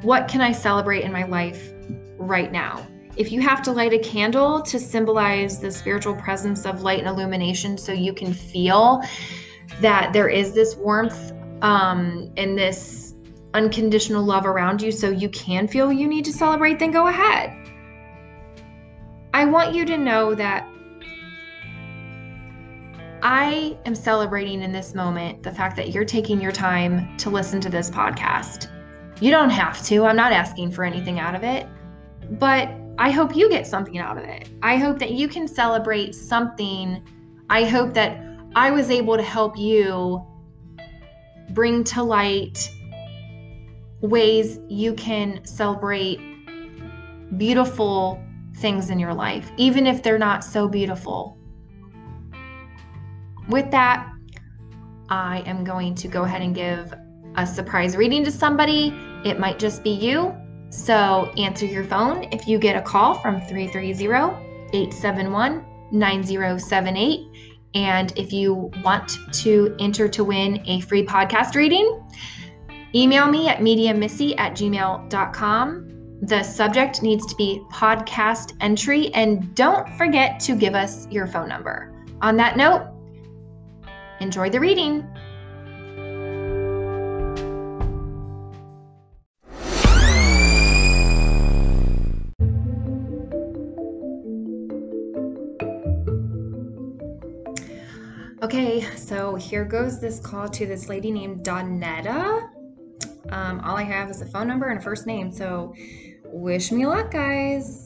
what 0.00 0.26
can 0.26 0.40
I 0.40 0.50
celebrate 0.50 1.04
in 1.04 1.12
my 1.12 1.24
life 1.24 1.74
right 2.16 2.50
now? 2.50 2.86
If 3.18 3.30
you 3.30 3.42
have 3.42 3.60
to 3.64 3.72
light 3.72 3.92
a 3.92 3.98
candle 3.98 4.62
to 4.62 4.80
symbolize 4.80 5.60
the 5.60 5.70
spiritual 5.70 6.14
presence 6.14 6.64
of 6.64 6.80
light 6.80 7.00
and 7.00 7.08
illumination 7.08 7.76
so 7.76 7.92
you 7.92 8.14
can 8.14 8.32
feel 8.32 9.02
that 9.82 10.14
there 10.14 10.28
is 10.28 10.54
this 10.54 10.76
warmth 10.76 11.32
um, 11.60 12.32
and 12.38 12.56
this 12.56 13.14
unconditional 13.52 14.24
love 14.24 14.46
around 14.46 14.80
you 14.80 14.90
so 14.90 15.10
you 15.10 15.28
can 15.28 15.68
feel 15.68 15.92
you 15.92 16.08
need 16.08 16.24
to 16.24 16.32
celebrate, 16.32 16.78
then 16.78 16.90
go 16.90 17.08
ahead. 17.08 17.54
I 19.34 19.44
want 19.44 19.74
you 19.74 19.84
to 19.84 19.98
know 19.98 20.34
that 20.34 20.66
I 23.24 23.78
am 23.86 23.94
celebrating 23.94 24.62
in 24.62 24.70
this 24.70 24.94
moment 24.94 25.42
the 25.42 25.50
fact 25.50 25.76
that 25.76 25.94
you're 25.94 26.04
taking 26.04 26.42
your 26.42 26.52
time 26.52 27.16
to 27.16 27.30
listen 27.30 27.58
to 27.62 27.70
this 27.70 27.88
podcast. 27.88 28.68
You 29.18 29.30
don't 29.30 29.48
have 29.48 29.82
to, 29.86 30.04
I'm 30.04 30.14
not 30.14 30.30
asking 30.30 30.72
for 30.72 30.84
anything 30.84 31.18
out 31.18 31.34
of 31.34 31.42
it, 31.42 31.66
but 32.32 32.68
I 32.98 33.10
hope 33.10 33.34
you 33.34 33.48
get 33.48 33.66
something 33.66 33.96
out 33.96 34.18
of 34.18 34.24
it. 34.24 34.50
I 34.62 34.76
hope 34.76 34.98
that 34.98 35.12
you 35.12 35.26
can 35.26 35.48
celebrate 35.48 36.14
something. 36.14 37.02
I 37.48 37.64
hope 37.64 37.94
that 37.94 38.22
I 38.56 38.70
was 38.70 38.90
able 38.90 39.16
to 39.16 39.22
help 39.22 39.56
you 39.56 40.22
bring 41.52 41.82
to 41.84 42.02
light 42.02 42.70
ways 44.02 44.60
you 44.68 44.92
can 44.92 45.42
celebrate 45.46 46.20
beautiful 47.38 48.22
things 48.58 48.90
in 48.90 48.98
your 48.98 49.14
life, 49.14 49.50
even 49.56 49.86
if 49.86 50.02
they're 50.02 50.18
not 50.18 50.44
so 50.44 50.68
beautiful 50.68 51.38
with 53.48 53.70
that, 53.70 54.10
I 55.08 55.42
am 55.46 55.64
going 55.64 55.94
to 55.96 56.08
go 56.08 56.24
ahead 56.24 56.42
and 56.42 56.54
give 56.54 56.94
a 57.36 57.46
surprise 57.46 57.96
reading 57.96 58.24
to 58.24 58.30
somebody. 58.30 58.94
It 59.24 59.38
might 59.38 59.58
just 59.58 59.82
be 59.82 59.90
you. 59.90 60.34
So 60.70 61.32
answer 61.36 61.66
your 61.66 61.84
phone 61.84 62.24
if 62.32 62.48
you 62.48 62.58
get 62.58 62.76
a 62.76 62.82
call 62.82 63.14
from 63.14 63.40
330 63.40 63.92
871 64.72 65.64
9078. 65.92 67.54
And 67.74 68.12
if 68.16 68.32
you 68.32 68.70
want 68.82 69.18
to 69.32 69.74
enter 69.78 70.08
to 70.08 70.24
win 70.24 70.62
a 70.66 70.80
free 70.80 71.04
podcast 71.04 71.54
reading, 71.54 72.04
email 72.94 73.26
me 73.26 73.48
at 73.48 73.62
mediummissy 73.62 74.36
at 74.36 74.52
gmail.com. 74.52 75.90
The 76.22 76.42
subject 76.42 77.02
needs 77.02 77.26
to 77.26 77.34
be 77.36 77.60
podcast 77.70 78.56
entry, 78.60 79.12
and 79.14 79.54
don't 79.54 79.88
forget 79.98 80.40
to 80.40 80.54
give 80.54 80.74
us 80.74 81.06
your 81.10 81.26
phone 81.26 81.48
number. 81.48 81.92
On 82.22 82.36
that 82.36 82.56
note, 82.56 82.93
Enjoy 84.20 84.48
the 84.50 84.60
reading. 84.60 85.06
Okay, 98.42 98.82
so 98.96 99.36
here 99.36 99.64
goes 99.64 100.00
this 100.00 100.20
call 100.20 100.48
to 100.50 100.66
this 100.66 100.88
lady 100.88 101.10
named 101.10 101.44
Dawnetta. 101.44 102.50
Um, 103.30 103.60
all 103.60 103.76
I 103.76 103.82
have 103.82 104.10
is 104.10 104.20
a 104.20 104.26
phone 104.26 104.46
number 104.46 104.68
and 104.68 104.78
a 104.78 104.82
first 104.82 105.06
name, 105.06 105.32
so 105.32 105.74
wish 106.24 106.70
me 106.70 106.86
luck, 106.86 107.10
guys. 107.10 107.83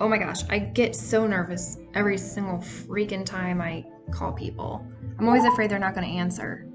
Oh 0.00 0.08
my 0.08 0.16
gosh, 0.16 0.44
I 0.48 0.60
get 0.60 0.96
so 0.96 1.26
nervous 1.26 1.76
every 1.92 2.16
single 2.16 2.56
freaking 2.56 3.22
time 3.24 3.60
I 3.60 3.84
call 4.10 4.32
people. 4.32 4.82
I'm 5.18 5.26
always 5.28 5.44
afraid 5.44 5.70
they're 5.70 5.78
not 5.78 5.94
going 5.94 6.06
to 6.06 6.14
answer. 6.14 6.66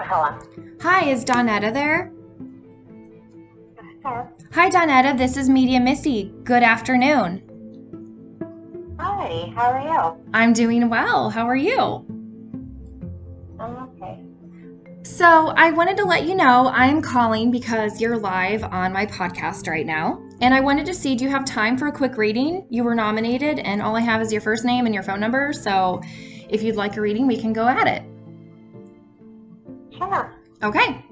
Hello. 0.00 0.38
Hi, 0.80 1.10
is 1.10 1.26
Dawnetta 1.26 1.74
there? 1.74 2.10
Hello. 4.02 4.26
Hi, 4.52 4.70
Dawnetta. 4.70 5.18
This 5.18 5.36
is 5.36 5.50
Medium 5.50 5.84
Missy. 5.84 6.32
Good 6.44 6.62
afternoon. 6.62 7.42
Hi, 8.98 9.52
how 9.54 9.72
are 9.72 9.82
you? 10.16 10.24
I'm 10.32 10.54
doing 10.54 10.88
well. 10.88 11.28
How 11.28 11.46
are 11.46 11.56
you? 11.56 12.05
So, 15.16 15.46
I 15.48 15.70
wanted 15.70 15.96
to 15.96 16.04
let 16.04 16.26
you 16.26 16.34
know 16.34 16.68
I'm 16.68 17.00
calling 17.00 17.50
because 17.50 18.02
you're 18.02 18.18
live 18.18 18.62
on 18.62 18.92
my 18.92 19.06
podcast 19.06 19.66
right 19.66 19.86
now. 19.86 20.22
And 20.42 20.52
I 20.52 20.60
wanted 20.60 20.84
to 20.84 20.92
see 20.92 21.14
do 21.14 21.24
you 21.24 21.30
have 21.30 21.46
time 21.46 21.78
for 21.78 21.86
a 21.86 21.92
quick 21.92 22.18
reading? 22.18 22.66
You 22.68 22.84
were 22.84 22.94
nominated, 22.94 23.58
and 23.58 23.80
all 23.80 23.96
I 23.96 24.00
have 24.00 24.20
is 24.20 24.30
your 24.30 24.42
first 24.42 24.66
name 24.66 24.84
and 24.84 24.94
your 24.94 25.02
phone 25.02 25.18
number. 25.18 25.54
So, 25.54 26.02
if 26.50 26.62
you'd 26.62 26.76
like 26.76 26.98
a 26.98 27.00
reading, 27.00 27.26
we 27.26 27.40
can 27.40 27.54
go 27.54 27.66
at 27.66 27.86
it. 27.86 28.02
Sure. 29.96 30.34
Okay. 30.62 31.02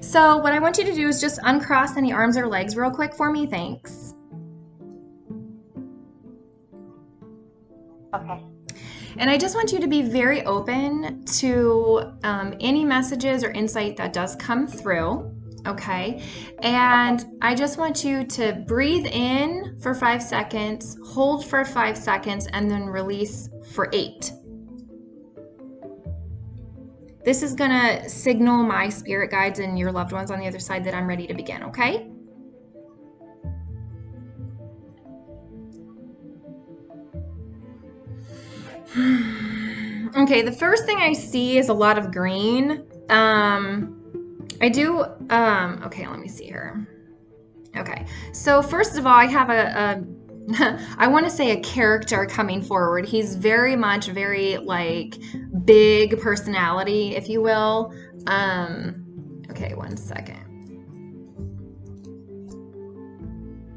So, 0.00 0.38
what 0.38 0.52
I 0.52 0.58
want 0.58 0.78
you 0.78 0.84
to 0.86 0.92
do 0.92 1.06
is 1.06 1.20
just 1.20 1.38
uncross 1.44 1.96
any 1.96 2.12
arms 2.12 2.36
or 2.36 2.48
legs 2.48 2.76
real 2.76 2.90
quick 2.90 3.14
for 3.14 3.30
me. 3.30 3.46
Thanks. 3.46 4.14
Okay. 8.12 8.53
And 9.16 9.30
I 9.30 9.38
just 9.38 9.54
want 9.54 9.72
you 9.72 9.78
to 9.80 9.86
be 9.86 10.02
very 10.02 10.44
open 10.44 11.24
to 11.24 12.12
um, 12.24 12.54
any 12.60 12.84
messages 12.84 13.44
or 13.44 13.50
insight 13.50 13.96
that 13.96 14.12
does 14.12 14.36
come 14.36 14.66
through. 14.66 15.30
Okay. 15.66 16.22
And 16.60 17.24
I 17.40 17.54
just 17.54 17.78
want 17.78 18.04
you 18.04 18.24
to 18.24 18.64
breathe 18.66 19.06
in 19.06 19.78
for 19.80 19.94
five 19.94 20.22
seconds, 20.22 20.98
hold 21.06 21.46
for 21.46 21.64
five 21.64 21.96
seconds, 21.96 22.46
and 22.52 22.70
then 22.70 22.86
release 22.86 23.48
for 23.72 23.88
eight. 23.92 24.32
This 27.24 27.42
is 27.42 27.54
going 27.54 27.70
to 27.70 28.08
signal 28.10 28.62
my 28.64 28.90
spirit 28.90 29.30
guides 29.30 29.58
and 29.58 29.78
your 29.78 29.90
loved 29.90 30.12
ones 30.12 30.30
on 30.30 30.38
the 30.38 30.46
other 30.46 30.58
side 30.58 30.84
that 30.84 30.94
I'm 30.94 31.06
ready 31.06 31.26
to 31.26 31.32
begin, 31.32 31.62
okay? 31.62 32.10
okay, 40.16 40.42
the 40.42 40.54
first 40.56 40.86
thing 40.86 40.98
I 40.98 41.12
see 41.12 41.58
is 41.58 41.68
a 41.68 41.74
lot 41.74 41.98
of 41.98 42.12
green. 42.12 42.84
Um, 43.10 44.48
I 44.60 44.68
do, 44.68 45.04
um, 45.30 45.82
okay, 45.84 46.06
let 46.06 46.20
me 46.20 46.28
see 46.28 46.44
here. 46.44 46.86
Okay, 47.76 48.06
so 48.32 48.62
first 48.62 48.96
of 48.96 49.06
all, 49.06 49.14
I 49.14 49.26
have 49.26 49.50
a, 49.50 49.62
a 49.98 50.04
I 50.98 51.08
want 51.08 51.24
to 51.24 51.30
say 51.30 51.52
a 51.52 51.60
character 51.60 52.24
coming 52.26 52.62
forward. 52.62 53.06
He's 53.06 53.34
very 53.34 53.74
much 53.74 54.06
very 54.06 54.58
like 54.58 55.16
big 55.64 56.20
personality, 56.20 57.16
if 57.16 57.28
you 57.28 57.40
will. 57.42 57.92
Um, 58.28 59.42
okay, 59.50 59.74
one 59.74 59.96
second. 59.96 60.40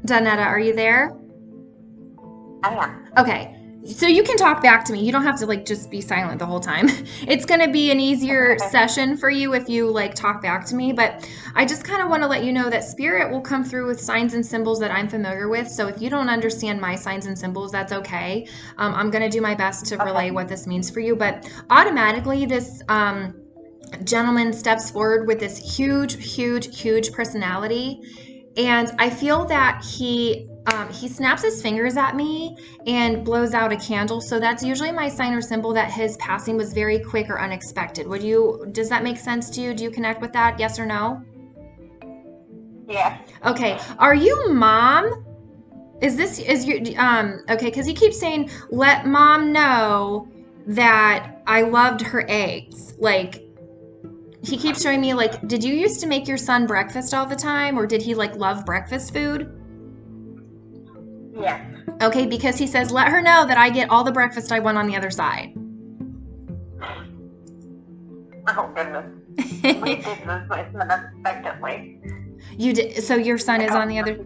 Dawnetta, 0.04 0.46
are 0.46 0.60
you 0.60 0.74
there? 0.74 1.16
I 2.62 2.74
am. 2.74 3.08
Okay. 3.18 3.57
So 3.86 4.06
you 4.06 4.22
can 4.22 4.36
talk 4.36 4.60
back 4.60 4.84
to 4.86 4.92
me. 4.92 5.04
You 5.04 5.12
don't 5.12 5.22
have 5.22 5.38
to 5.38 5.46
like 5.46 5.64
just 5.64 5.90
be 5.90 6.00
silent 6.00 6.38
the 6.38 6.46
whole 6.46 6.60
time. 6.60 6.88
It's 7.28 7.44
going 7.44 7.60
to 7.60 7.70
be 7.70 7.90
an 7.90 8.00
easier 8.00 8.54
Okay. 8.54 8.68
session 8.68 9.16
for 9.16 9.30
you 9.30 9.54
if 9.54 9.68
you 9.68 9.90
like 9.90 10.14
talk 10.14 10.42
back 10.42 10.64
to 10.66 10.74
me, 10.74 10.92
but 10.92 11.28
I 11.54 11.64
just 11.64 11.84
kind 11.84 12.02
of 12.02 12.08
want 12.08 12.22
to 12.22 12.28
let 12.28 12.42
you 12.44 12.52
know 12.52 12.70
that 12.70 12.84
spirit 12.84 13.30
will 13.30 13.40
come 13.40 13.64
through 13.64 13.86
with 13.86 14.00
signs 14.00 14.34
and 14.34 14.44
symbols 14.44 14.80
that 14.80 14.90
I'm 14.90 15.08
familiar 15.08 15.48
with. 15.48 15.68
So 15.68 15.86
if 15.88 16.00
you 16.02 16.10
don't 16.10 16.28
understand 16.28 16.80
my 16.80 16.94
signs 16.96 17.26
and 17.26 17.38
symbols, 17.38 17.70
that's 17.72 17.92
okay. 17.92 18.46
Um, 18.78 18.94
I'm 18.94 19.10
going 19.10 19.22
to 19.22 19.30
do 19.30 19.40
my 19.40 19.54
best 19.54 19.86
to 19.86 19.94
Okay. 19.96 20.04
relay 20.04 20.30
what 20.30 20.48
this 20.48 20.66
means 20.66 20.90
for 20.90 21.00
you, 21.00 21.14
but 21.16 21.48
automatically 21.70 22.46
this 22.46 22.82
um 22.88 23.34
gentleman 24.04 24.52
steps 24.52 24.90
forward 24.90 25.26
with 25.26 25.38
this 25.40 25.76
huge 25.76 26.22
huge 26.34 26.78
huge 26.78 27.10
personality 27.12 28.00
and 28.56 28.92
I 28.98 29.08
feel 29.08 29.46
that 29.46 29.84
he 29.84 30.48
um, 30.72 30.92
he 30.92 31.08
snaps 31.08 31.42
his 31.42 31.62
fingers 31.62 31.96
at 31.96 32.16
me 32.16 32.56
and 32.86 33.24
blows 33.24 33.54
out 33.54 33.72
a 33.72 33.76
candle. 33.76 34.20
So 34.20 34.38
that's 34.38 34.62
usually 34.62 34.92
my 34.92 35.08
sign 35.08 35.32
or 35.32 35.40
symbol 35.40 35.72
that 35.74 35.90
his 35.90 36.16
passing 36.18 36.56
was 36.56 36.72
very 36.72 36.98
quick 36.98 37.30
or 37.30 37.40
unexpected. 37.40 38.06
Would 38.06 38.22
you? 38.22 38.66
Does 38.72 38.88
that 38.88 39.02
make 39.02 39.16
sense 39.16 39.50
to 39.50 39.60
you? 39.60 39.74
Do 39.74 39.84
you 39.84 39.90
connect 39.90 40.20
with 40.20 40.32
that? 40.32 40.58
Yes 40.58 40.78
or 40.78 40.86
no? 40.86 41.22
Yeah. 42.86 43.18
Okay. 43.44 43.78
Are 43.98 44.14
you 44.14 44.50
mom? 44.50 45.24
Is 46.00 46.16
this 46.16 46.38
is 46.38 46.64
your 46.64 46.78
um 47.00 47.40
okay? 47.48 47.66
Because 47.66 47.86
he 47.86 47.94
keeps 47.94 48.18
saying, 48.18 48.50
"Let 48.70 49.06
mom 49.06 49.52
know 49.52 50.28
that 50.66 51.42
I 51.46 51.62
loved 51.62 52.02
her 52.02 52.24
eggs." 52.28 52.94
Like 52.98 53.44
he 54.42 54.56
keeps 54.56 54.82
showing 54.82 55.00
me 55.00 55.14
like, 55.14 55.46
did 55.48 55.64
you 55.64 55.74
used 55.74 56.00
to 56.00 56.06
make 56.06 56.28
your 56.28 56.36
son 56.36 56.66
breakfast 56.66 57.12
all 57.12 57.26
the 57.26 57.36
time, 57.36 57.78
or 57.78 57.86
did 57.86 58.02
he 58.02 58.14
like 58.14 58.36
love 58.36 58.64
breakfast 58.64 59.12
food? 59.12 59.57
Yes. 61.38 61.60
Okay, 62.02 62.26
because 62.26 62.58
he 62.58 62.66
says, 62.66 62.90
let 62.90 63.08
her 63.08 63.20
know 63.22 63.46
that 63.46 63.56
I 63.58 63.70
get 63.70 63.90
all 63.90 64.04
the 64.04 64.12
breakfast 64.12 64.52
I 64.52 64.58
want 64.60 64.78
on 64.78 64.86
the 64.86 64.96
other 64.96 65.10
side. 65.10 65.52
Oh 68.50 68.72
goodness. 68.74 69.04
We 69.82 69.96
did 69.96 70.26
lose 70.26 70.48
my 70.48 70.66
son 70.72 70.90
unexpectedly. 70.90 72.00
you 72.56 72.72
did, 72.72 73.04
so 73.04 73.14
your 73.14 73.36
son 73.36 73.60
is 73.60 73.72
on 73.72 73.88
the 73.88 73.98
other. 73.98 74.18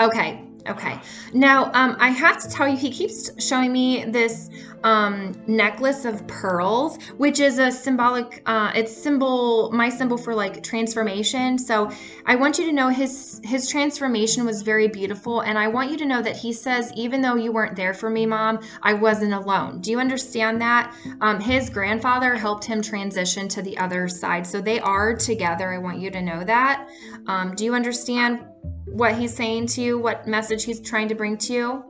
Okay, 0.00 0.42
Okay. 0.68 0.98
Now, 1.32 1.70
um, 1.74 1.96
I 2.00 2.08
have 2.08 2.42
to 2.42 2.48
tell 2.48 2.68
you, 2.68 2.76
he 2.76 2.90
keeps 2.90 3.30
showing 3.44 3.72
me 3.72 4.04
this 4.04 4.50
um, 4.84 5.34
necklace 5.46 6.04
of 6.04 6.26
pearls, 6.26 6.98
which 7.16 7.40
is 7.40 7.58
a 7.58 7.70
symbolic. 7.70 8.42
Uh, 8.46 8.72
it's 8.74 8.96
symbol, 8.96 9.70
my 9.72 9.88
symbol 9.88 10.16
for 10.16 10.34
like 10.34 10.62
transformation. 10.62 11.58
So 11.58 11.90
I 12.24 12.36
want 12.36 12.58
you 12.58 12.66
to 12.66 12.72
know 12.72 12.88
his 12.88 13.40
his 13.44 13.68
transformation 13.68 14.44
was 14.44 14.62
very 14.62 14.88
beautiful, 14.88 15.40
and 15.40 15.58
I 15.58 15.68
want 15.68 15.90
you 15.90 15.96
to 15.98 16.06
know 16.06 16.22
that 16.22 16.36
he 16.36 16.52
says, 16.52 16.92
even 16.94 17.20
though 17.20 17.36
you 17.36 17.52
weren't 17.52 17.76
there 17.76 17.94
for 17.94 18.10
me, 18.10 18.26
mom, 18.26 18.60
I 18.82 18.94
wasn't 18.94 19.32
alone. 19.32 19.80
Do 19.80 19.90
you 19.90 19.98
understand 19.98 20.60
that? 20.60 20.94
Um, 21.20 21.40
his 21.40 21.70
grandfather 21.70 22.34
helped 22.34 22.64
him 22.64 22.82
transition 22.82 23.48
to 23.48 23.62
the 23.62 23.76
other 23.78 24.08
side, 24.08 24.46
so 24.46 24.60
they 24.60 24.80
are 24.80 25.14
together. 25.14 25.72
I 25.72 25.78
want 25.78 25.98
you 25.98 26.10
to 26.10 26.22
know 26.22 26.44
that. 26.44 26.88
Um, 27.26 27.54
do 27.54 27.64
you 27.64 27.74
understand? 27.74 28.44
What 28.86 29.16
he's 29.16 29.34
saying 29.34 29.66
to 29.68 29.82
you, 29.82 29.98
what 29.98 30.26
message 30.26 30.64
he's 30.64 30.80
trying 30.80 31.08
to 31.08 31.14
bring 31.14 31.36
to 31.38 31.52
you? 31.52 31.84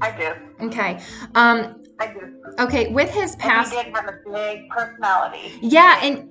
I 0.00 0.10
do. 0.16 0.66
Okay. 0.66 1.00
Um, 1.34 1.82
I 2.00 2.12
do. 2.12 2.42
okay, 2.58 2.88
with 2.88 3.10
his 3.10 3.36
past. 3.36 3.72
He 3.72 3.82
did 3.82 3.94
have 3.94 4.08
a 4.08 4.18
big 4.28 4.68
personality. 4.70 5.58
Yeah, 5.62 6.00
and 6.02 6.28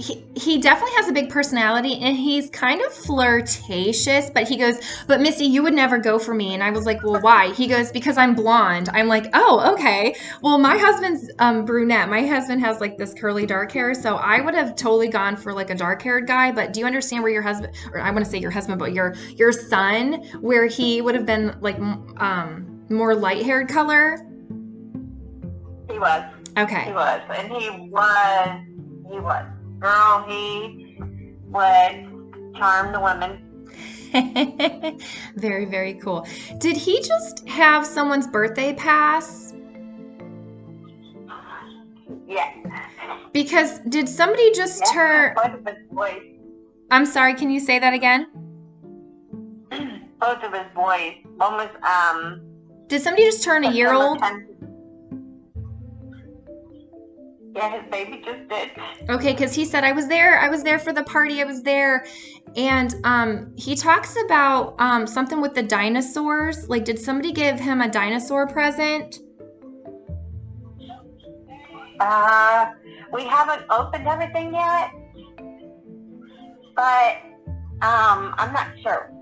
he, 0.00 0.24
he 0.34 0.58
definitely 0.58 0.94
has 0.96 1.08
a 1.08 1.12
big 1.12 1.28
personality 1.28 2.00
and 2.00 2.16
he's 2.16 2.48
kind 2.50 2.80
of 2.80 2.92
flirtatious, 2.92 4.30
but 4.30 4.48
he 4.48 4.56
goes, 4.56 4.80
But 5.06 5.20
Missy, 5.20 5.44
you 5.44 5.62
would 5.62 5.74
never 5.74 5.98
go 5.98 6.18
for 6.18 6.32
me. 6.32 6.54
And 6.54 6.62
I 6.62 6.70
was 6.70 6.86
like, 6.86 7.02
Well, 7.02 7.20
why? 7.20 7.52
He 7.52 7.66
goes, 7.66 7.92
Because 7.92 8.16
I'm 8.16 8.34
blonde. 8.34 8.88
I'm 8.92 9.08
like, 9.08 9.26
Oh, 9.34 9.74
okay. 9.74 10.14
Well, 10.42 10.58
my 10.58 10.78
husband's 10.78 11.30
um, 11.38 11.64
brunette. 11.64 12.08
My 12.08 12.26
husband 12.26 12.60
has 12.62 12.80
like 12.80 12.96
this 12.96 13.12
curly 13.12 13.44
dark 13.46 13.72
hair. 13.72 13.92
So 13.94 14.16
I 14.16 14.40
would 14.40 14.54
have 14.54 14.74
totally 14.74 15.08
gone 15.08 15.36
for 15.36 15.52
like 15.52 15.70
a 15.70 15.74
dark 15.74 16.00
haired 16.02 16.26
guy. 16.26 16.50
But 16.50 16.72
do 16.72 16.80
you 16.80 16.86
understand 16.86 17.22
where 17.22 17.32
your 17.32 17.42
husband, 17.42 17.74
or 17.92 18.00
I 18.00 18.10
want 18.10 18.24
to 18.24 18.30
say 18.30 18.38
your 18.38 18.50
husband, 18.50 18.78
but 18.78 18.92
your 18.92 19.14
your 19.36 19.52
son, 19.52 20.24
where 20.40 20.66
he 20.66 21.02
would 21.02 21.14
have 21.14 21.26
been 21.26 21.54
like 21.60 21.78
um, 21.78 22.86
more 22.88 23.14
light 23.14 23.44
haired 23.44 23.68
color? 23.68 24.26
He 25.90 25.98
was. 25.98 26.24
Okay. 26.56 26.84
He 26.84 26.92
was. 26.92 27.20
And 27.30 27.52
he 27.52 27.70
was. 27.90 28.60
He 29.10 29.18
was. 29.18 29.59
Girl, 29.80 30.24
he 30.28 30.98
would 31.46 32.54
charm 32.56 32.92
the 32.92 33.00
women. 33.00 33.46
very, 35.36 35.64
very 35.64 35.94
cool. 35.94 36.26
Did 36.58 36.76
he 36.76 37.00
just 37.00 37.48
have 37.48 37.86
someone's 37.86 38.26
birthday 38.26 38.74
pass? 38.74 39.54
Yes. 42.28 42.56
Because 43.32 43.78
did 43.88 44.08
somebody 44.08 44.52
just 44.52 44.80
Yes. 44.80 44.92
turn? 44.92 45.34
Both 45.34 45.54
of 45.54 45.66
his 45.66 45.76
boys. 45.90 46.22
I'm 46.90 47.06
sorry, 47.06 47.34
can 47.34 47.50
you 47.50 47.60
say 47.60 47.78
that 47.78 47.94
again? 47.94 48.26
Both 50.20 50.42
of 50.44 50.52
his 50.52 50.66
boys. 50.74 51.14
One 51.36 51.54
was, 51.54 51.70
um. 51.82 52.42
Did 52.88 53.00
somebody 53.00 53.24
just 53.24 53.42
turn 53.44 53.64
a 53.64 53.70
year 53.70 53.92
old? 53.92 54.20
10th. 54.20 54.49
Yeah, 57.60 57.78
his 57.78 57.90
baby 57.90 58.22
just 58.24 58.48
did. 58.48 58.70
Okay, 59.10 59.34
because 59.34 59.54
he 59.54 59.66
said 59.66 59.84
I 59.84 59.92
was 59.92 60.08
there. 60.08 60.38
I 60.38 60.48
was 60.48 60.62
there 60.62 60.78
for 60.78 60.94
the 60.94 61.02
party. 61.02 61.42
I 61.42 61.44
was 61.44 61.62
there, 61.62 62.06
and 62.56 62.94
um, 63.04 63.52
he 63.54 63.76
talks 63.76 64.16
about 64.24 64.76
um 64.78 65.06
something 65.06 65.42
with 65.42 65.52
the 65.52 65.62
dinosaurs. 65.62 66.70
Like, 66.70 66.86
did 66.86 66.98
somebody 66.98 67.32
give 67.32 67.60
him 67.60 67.82
a 67.82 67.88
dinosaur 67.90 68.46
present? 68.46 69.18
Uh, 72.00 72.70
we 73.12 73.24
haven't 73.24 73.66
opened 73.68 74.08
everything 74.08 74.54
yet, 74.54 74.92
but 76.74 77.18
um, 77.82 78.34
I'm 78.38 78.54
not 78.54 78.68
sure. 78.82 79.12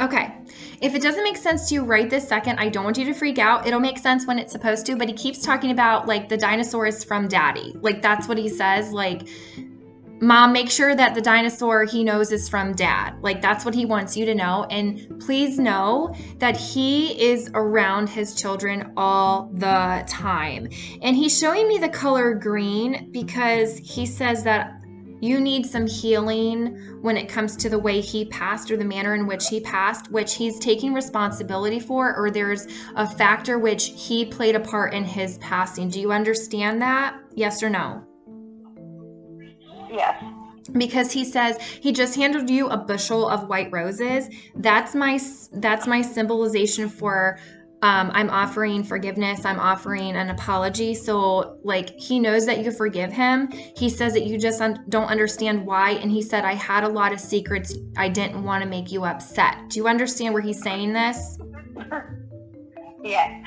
Okay. 0.00 0.34
If 0.80 0.94
it 0.94 1.02
doesn't 1.02 1.22
make 1.22 1.36
sense 1.36 1.68
to 1.68 1.74
you 1.74 1.84
right 1.84 2.10
this 2.10 2.26
second, 2.26 2.58
I 2.58 2.68
don't 2.68 2.84
want 2.84 2.98
you 2.98 3.04
to 3.06 3.14
freak 3.14 3.38
out. 3.38 3.66
It'll 3.66 3.80
make 3.80 3.98
sense 3.98 4.26
when 4.26 4.38
it's 4.38 4.52
supposed 4.52 4.86
to, 4.86 4.96
but 4.96 5.08
he 5.08 5.14
keeps 5.14 5.40
talking 5.40 5.70
about 5.70 6.06
like 6.06 6.28
the 6.28 6.36
dinosaur 6.36 6.86
is 6.86 7.04
from 7.04 7.28
daddy. 7.28 7.74
Like 7.80 8.02
that's 8.02 8.26
what 8.26 8.36
he 8.36 8.48
says. 8.48 8.92
Like, 8.92 9.28
mom, 10.20 10.52
make 10.52 10.70
sure 10.70 10.94
that 10.94 11.14
the 11.14 11.20
dinosaur 11.20 11.84
he 11.84 12.02
knows 12.02 12.32
is 12.32 12.48
from 12.48 12.74
dad. 12.74 13.14
Like 13.22 13.40
that's 13.40 13.64
what 13.64 13.74
he 13.74 13.86
wants 13.86 14.16
you 14.16 14.26
to 14.26 14.34
know. 14.34 14.66
And 14.68 15.20
please 15.20 15.58
know 15.58 16.14
that 16.38 16.56
he 16.56 17.22
is 17.22 17.50
around 17.54 18.08
his 18.08 18.34
children 18.34 18.92
all 18.96 19.50
the 19.54 20.04
time. 20.08 20.68
And 21.02 21.16
he's 21.16 21.38
showing 21.38 21.68
me 21.68 21.78
the 21.78 21.88
color 21.88 22.34
green 22.34 23.10
because 23.12 23.78
he 23.78 24.06
says 24.06 24.42
that 24.42 24.83
you 25.20 25.40
need 25.40 25.64
some 25.66 25.86
healing 25.86 26.76
when 27.00 27.16
it 27.16 27.28
comes 27.28 27.56
to 27.56 27.68
the 27.68 27.78
way 27.78 28.00
he 28.00 28.24
passed 28.26 28.70
or 28.70 28.76
the 28.76 28.84
manner 28.84 29.14
in 29.14 29.26
which 29.26 29.48
he 29.48 29.60
passed, 29.60 30.10
which 30.10 30.34
he's 30.34 30.58
taking 30.58 30.92
responsibility 30.92 31.80
for, 31.80 32.14
or 32.16 32.30
there's 32.30 32.66
a 32.96 33.06
factor 33.06 33.58
which 33.58 33.92
he 33.96 34.24
played 34.24 34.54
a 34.54 34.60
part 34.60 34.92
in 34.92 35.04
his 35.04 35.38
passing. 35.38 35.88
Do 35.88 36.00
you 36.00 36.12
understand 36.12 36.82
that? 36.82 37.18
Yes 37.34 37.62
or 37.62 37.70
no? 37.70 38.04
Yes. 39.90 40.22
because 40.72 41.12
he 41.12 41.24
says 41.24 41.60
he 41.60 41.92
just 41.92 42.16
handed 42.16 42.50
you 42.50 42.68
a 42.68 42.76
bushel 42.76 43.28
of 43.28 43.48
white 43.48 43.70
roses 43.70 44.28
that's 44.56 44.94
my 44.94 45.20
that's 45.52 45.86
my 45.86 46.02
symbolization 46.02 46.88
for 46.88 47.38
um, 47.84 48.10
i'm 48.14 48.30
offering 48.30 48.82
forgiveness. 48.82 49.44
I'm 49.44 49.60
offering 49.60 50.16
an 50.16 50.30
apology. 50.30 50.94
So 50.94 51.58
like 51.64 51.90
he 52.00 52.18
knows 52.18 52.46
that 52.46 52.64
you 52.64 52.70
forgive 52.70 53.12
him. 53.12 53.50
He 53.76 53.90
says 53.90 54.14
that 54.14 54.24
you 54.24 54.38
just 54.38 54.62
un- 54.62 54.82
don't 54.88 55.08
understand 55.08 55.66
why. 55.66 55.90
And 55.90 56.10
he 56.10 56.22
said 56.22 56.46
i 56.46 56.54
had 56.54 56.84
a 56.84 56.88
lot 56.88 57.12
of 57.12 57.20
secrets. 57.20 57.76
I 57.98 58.08
didn't 58.08 58.42
want 58.42 58.64
to 58.64 58.68
make 58.68 58.90
you 58.90 59.04
upset. 59.04 59.68
Do 59.68 59.78
you 59.78 59.86
understand 59.86 60.32
where 60.32 60.42
he's 60.42 60.62
saying 60.62 60.94
this? 60.94 61.38
Yes. 63.02 63.46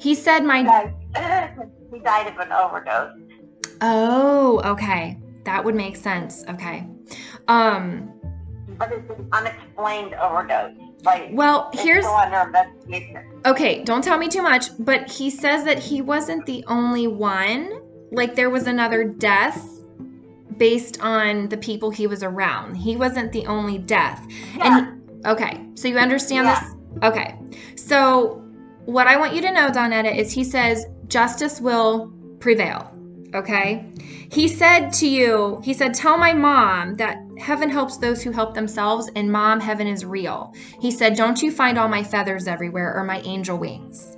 he 0.00 0.14
said 0.14 0.44
my 0.44 0.60
he 1.92 1.98
died 1.98 2.26
of 2.28 2.38
an 2.38 2.52
overdose. 2.52 3.12
oh 3.82 4.62
okay. 4.64 5.18
That 5.44 5.62
would 5.62 5.74
make 5.74 5.96
sense. 5.96 6.42
Okay. 6.48 6.88
Um 7.48 8.10
But 8.78 8.92
it's 8.92 9.10
an 9.10 9.28
unexplained 9.30 10.14
overdose. 10.14 10.72
Like, 11.04 11.28
well 11.32 11.70
here's 11.74 12.04
still 12.04 12.16
under 12.16 12.40
investigation. 12.40 13.42
Okay, 13.46 13.84
don't 13.84 14.02
tell 14.02 14.18
me 14.18 14.28
too 14.28 14.42
much, 14.42 14.66
but 14.78 15.10
he 15.10 15.30
says 15.30 15.64
that 15.64 15.78
he 15.78 16.00
wasn't 16.00 16.46
the 16.46 16.64
only 16.66 17.06
one. 17.06 17.82
Like 18.10 18.34
there 18.34 18.50
was 18.50 18.66
another 18.66 19.04
death 19.04 19.68
based 20.56 21.00
on 21.00 21.48
the 21.48 21.56
people 21.56 21.90
he 21.90 22.06
was 22.06 22.22
around. 22.22 22.76
He 22.76 22.96
wasn't 22.96 23.32
the 23.32 23.46
only 23.46 23.78
death. 23.78 24.24
Yeah. 24.56 24.78
And 24.78 25.26
okay, 25.26 25.60
so 25.74 25.88
you 25.88 25.98
understand 25.98 26.46
Yeah. 26.46 26.60
this? 26.60 27.04
Okay. 27.04 27.38
So 27.76 28.42
what 28.86 29.06
I 29.06 29.16
want 29.16 29.34
you 29.34 29.42
to 29.42 29.52
know, 29.52 29.70
Dawnetta, 29.70 30.14
is 30.16 30.32
he 30.32 30.44
says 30.44 30.86
justice 31.08 31.60
will 31.60 32.12
prevail. 32.38 32.93
Okay? 33.34 33.86
He 34.30 34.48
said 34.48 34.90
to 34.94 35.08
you, 35.08 35.60
he 35.64 35.74
said, 35.74 35.94
Tell 35.94 36.16
my 36.16 36.32
mom 36.32 36.94
that 36.94 37.18
heaven 37.38 37.68
helps 37.68 37.96
those 37.96 38.22
who 38.22 38.30
help 38.30 38.54
themselves, 38.54 39.10
and 39.16 39.30
mom, 39.30 39.60
heaven 39.60 39.86
is 39.86 40.04
real. 40.04 40.52
He 40.80 40.90
said, 40.90 41.16
Don't 41.16 41.42
you 41.42 41.50
find 41.50 41.78
all 41.78 41.88
my 41.88 42.04
feathers 42.04 42.46
everywhere 42.46 42.94
or 42.94 43.04
my 43.04 43.20
angel 43.20 43.58
wings? 43.58 44.16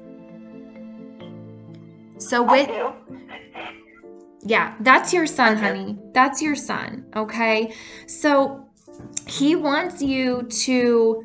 So, 2.18 2.42
with 2.42 2.68
yeah, 4.46 4.74
that's 4.80 5.12
your 5.12 5.26
son, 5.26 5.56
honey. 5.56 5.98
That's 6.12 6.40
your 6.40 6.54
son. 6.54 7.06
Okay. 7.16 7.74
So 8.06 8.68
he 9.26 9.56
wants 9.56 10.00
you 10.00 10.44
to 10.44 11.24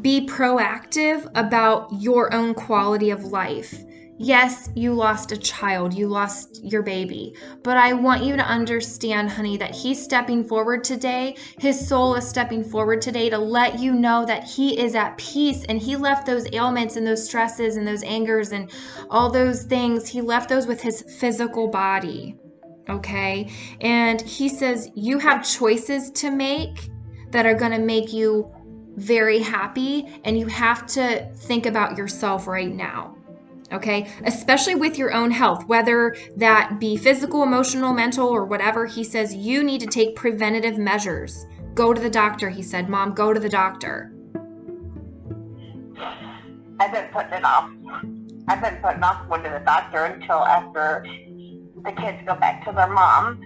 be 0.00 0.26
proactive 0.26 1.30
about 1.34 1.88
your 1.92 2.32
own 2.32 2.54
quality 2.54 3.10
of 3.10 3.24
life. 3.24 3.78
Yes, 4.18 4.70
you 4.74 4.94
lost 4.94 5.32
a 5.32 5.36
child, 5.36 5.92
you 5.92 6.08
lost 6.08 6.64
your 6.64 6.82
baby, 6.82 7.34
but 7.62 7.76
I 7.76 7.92
want 7.92 8.24
you 8.24 8.34
to 8.36 8.42
understand, 8.42 9.28
honey, 9.28 9.58
that 9.58 9.74
he's 9.74 10.02
stepping 10.02 10.42
forward 10.42 10.84
today. 10.84 11.36
His 11.58 11.86
soul 11.86 12.14
is 12.14 12.26
stepping 12.26 12.64
forward 12.64 13.02
today 13.02 13.28
to 13.28 13.36
let 13.36 13.78
you 13.78 13.92
know 13.92 14.24
that 14.24 14.44
he 14.44 14.80
is 14.80 14.94
at 14.94 15.18
peace 15.18 15.64
and 15.68 15.78
he 15.78 15.96
left 15.96 16.24
those 16.24 16.46
ailments 16.54 16.96
and 16.96 17.06
those 17.06 17.26
stresses 17.26 17.76
and 17.76 17.86
those 17.86 18.02
angers 18.04 18.52
and 18.52 18.70
all 19.10 19.30
those 19.30 19.64
things, 19.64 20.08
he 20.08 20.22
left 20.22 20.48
those 20.48 20.66
with 20.66 20.80
his 20.80 21.02
physical 21.18 21.68
body. 21.68 22.36
Okay. 22.88 23.50
And 23.82 24.22
he 24.22 24.48
says 24.48 24.90
you 24.94 25.18
have 25.18 25.46
choices 25.46 26.10
to 26.12 26.30
make 26.30 26.88
that 27.32 27.44
are 27.44 27.54
going 27.54 27.72
to 27.72 27.78
make 27.78 28.14
you 28.14 28.50
very 28.96 29.40
happy, 29.40 30.20
and 30.24 30.38
you 30.38 30.46
have 30.46 30.86
to 30.86 31.30
think 31.34 31.66
about 31.66 31.98
yourself 31.98 32.46
right 32.46 32.72
now. 32.72 33.15
Okay, 33.72 34.08
especially 34.24 34.76
with 34.76 34.96
your 34.96 35.12
own 35.12 35.30
health, 35.30 35.66
whether 35.66 36.16
that 36.36 36.78
be 36.78 36.96
physical, 36.96 37.42
emotional, 37.42 37.92
mental, 37.92 38.28
or 38.28 38.44
whatever. 38.44 38.86
He 38.86 39.02
says 39.02 39.34
you 39.34 39.64
need 39.64 39.80
to 39.80 39.88
take 39.88 40.14
preventative 40.14 40.78
measures. 40.78 41.46
Go 41.74 41.92
to 41.92 42.00
the 42.00 42.10
doctor, 42.10 42.48
he 42.48 42.62
said. 42.62 42.88
Mom, 42.88 43.12
go 43.12 43.32
to 43.32 43.40
the 43.40 43.48
doctor. 43.48 44.12
I've 46.78 46.92
been 46.92 47.08
putting 47.12 47.32
it 47.32 47.44
off. 47.44 47.70
I've 48.48 48.60
been 48.60 48.76
putting 48.76 49.02
off 49.02 49.28
going 49.28 49.42
to 49.42 49.50
the 49.50 49.62
doctor 49.64 50.04
until 50.04 50.44
after 50.44 51.04
the 51.84 51.92
kids 51.92 52.18
go 52.24 52.36
back 52.36 52.64
to 52.66 52.72
their 52.72 52.88
mom. 52.88 53.42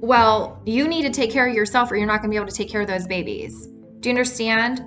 Well, 0.00 0.60
you 0.64 0.88
need 0.88 1.02
to 1.02 1.10
take 1.10 1.30
care 1.30 1.46
of 1.46 1.54
yourself, 1.54 1.92
or 1.92 1.96
you're 1.96 2.06
not 2.06 2.22
going 2.22 2.30
to 2.30 2.34
be 2.34 2.36
able 2.36 2.48
to 2.48 2.54
take 2.54 2.70
care 2.70 2.80
of 2.80 2.88
those 2.88 3.06
babies. 3.06 3.68
Do 4.00 4.08
you 4.08 4.10
understand? 4.10 4.84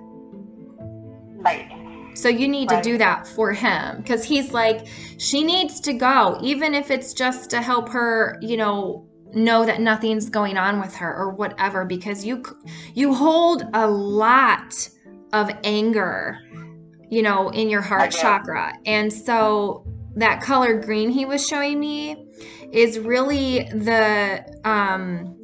Right. 1.37 1.69
So 2.15 2.29
you 2.29 2.47
need 2.47 2.69
to 2.69 2.81
do 2.81 2.97
that 2.97 3.27
for 3.27 3.51
him 3.51 3.97
because 3.97 4.23
he's 4.23 4.51
like, 4.53 4.87
she 5.17 5.43
needs 5.43 5.79
to 5.81 5.93
go, 5.93 6.39
even 6.41 6.73
if 6.73 6.91
it's 6.91 7.13
just 7.13 7.49
to 7.51 7.61
help 7.61 7.89
her, 7.89 8.37
you 8.41 8.57
know, 8.57 9.07
know 9.33 9.65
that 9.65 9.81
nothing's 9.81 10.29
going 10.29 10.57
on 10.57 10.79
with 10.79 10.93
her 10.95 11.13
or 11.15 11.31
whatever. 11.31 11.85
Because 11.85 12.23
you 12.25 12.43
you 12.93 13.13
hold 13.13 13.63
a 13.73 13.87
lot 13.87 14.89
of 15.33 15.49
anger, 15.63 16.39
you 17.09 17.21
know, 17.21 17.49
in 17.49 17.69
your 17.69 17.81
heart 17.81 18.11
chakra, 18.11 18.73
and 18.85 19.11
so 19.11 19.85
that 20.15 20.41
color 20.41 20.79
green 20.79 21.09
he 21.09 21.25
was 21.25 21.47
showing 21.47 21.79
me 21.79 22.27
is 22.71 22.99
really 22.99 23.63
the 23.69 24.43
um 24.63 25.39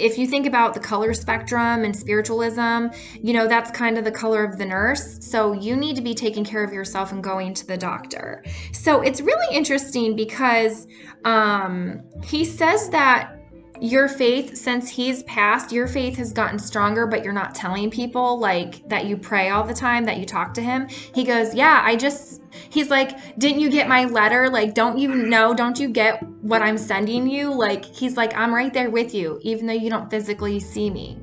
if 0.00 0.18
you 0.18 0.26
think 0.26 0.46
about 0.46 0.74
the 0.74 0.80
color 0.80 1.12
spectrum 1.14 1.84
and 1.84 1.94
spiritualism 1.94 2.88
you 3.22 3.32
know 3.32 3.46
that's 3.46 3.70
kind 3.70 3.98
of 3.98 4.04
the 4.04 4.12
color 4.12 4.44
of 4.44 4.58
the 4.58 4.64
nurse. 4.64 5.18
So 5.20 5.52
you 5.52 5.76
need 5.76 5.96
to 5.96 6.02
be 6.02 6.14
taking 6.14 6.44
care 6.44 6.64
of 6.64 6.72
yourself 6.72 7.12
and 7.12 7.22
going 7.22 7.54
to 7.54 7.66
the 7.66 7.76
doctor. 7.76 8.44
So 8.72 9.00
it's 9.00 9.20
really 9.20 9.54
interesting 9.54 10.16
because 10.16 10.86
um 11.24 12.02
he 12.24 12.44
says 12.44 12.88
that 12.90 13.39
your 13.80 14.08
faith 14.08 14.56
since 14.56 14.88
he's 14.88 15.22
passed 15.24 15.72
your 15.72 15.86
faith 15.88 16.16
has 16.16 16.32
gotten 16.32 16.58
stronger 16.58 17.06
but 17.06 17.24
you're 17.24 17.32
not 17.32 17.54
telling 17.54 17.90
people 17.90 18.38
like 18.38 18.86
that 18.88 19.06
you 19.06 19.16
pray 19.16 19.48
all 19.50 19.64
the 19.64 19.74
time 19.74 20.04
that 20.04 20.18
you 20.18 20.26
talk 20.26 20.52
to 20.54 20.62
him. 20.62 20.88
He 20.88 21.24
goes 21.24 21.54
yeah 21.54 21.82
i 21.84 21.96
just 21.96 22.42
he's 22.68 22.90
like 22.90 23.38
didn't 23.38 23.60
you 23.60 23.70
get 23.70 23.88
my 23.88 24.04
letter? 24.04 24.50
Like 24.50 24.74
don't 24.74 24.98
you 24.98 25.14
know? 25.14 25.54
Don't 25.54 25.78
you 25.78 25.88
get 25.88 26.22
what 26.42 26.62
i'm 26.62 26.78
sending 26.78 27.28
you? 27.28 27.52
Like 27.52 27.84
he's 27.84 28.16
like 28.16 28.36
i'm 28.36 28.54
right 28.54 28.72
there 28.72 28.90
with 28.90 29.14
you 29.14 29.38
even 29.42 29.66
though 29.66 29.72
you 29.72 29.90
don't 29.90 30.10
physically 30.10 30.60
see 30.60 30.90
me. 30.90 31.18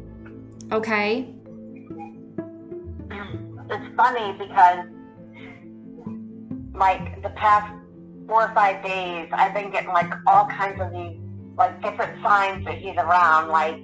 Okay? 0.72 1.34
Um, 3.12 3.68
it's 3.70 3.96
funny 3.96 4.38
because, 4.38 4.86
like, 6.74 7.22
the 7.24 7.30
past 7.30 7.74
four 8.28 8.50
or 8.50 8.54
five 8.54 8.84
days, 8.84 9.30
I've 9.32 9.54
been 9.54 9.72
getting, 9.72 9.90
like, 9.90 10.12
all 10.26 10.46
kinds 10.48 10.82
of 10.82 10.92
these, 10.92 11.18
like, 11.58 11.82
different 11.82 12.22
signs 12.24 12.66
that 12.66 12.78
he's 12.78 12.96
around. 12.98 13.50
Like, 13.50 13.80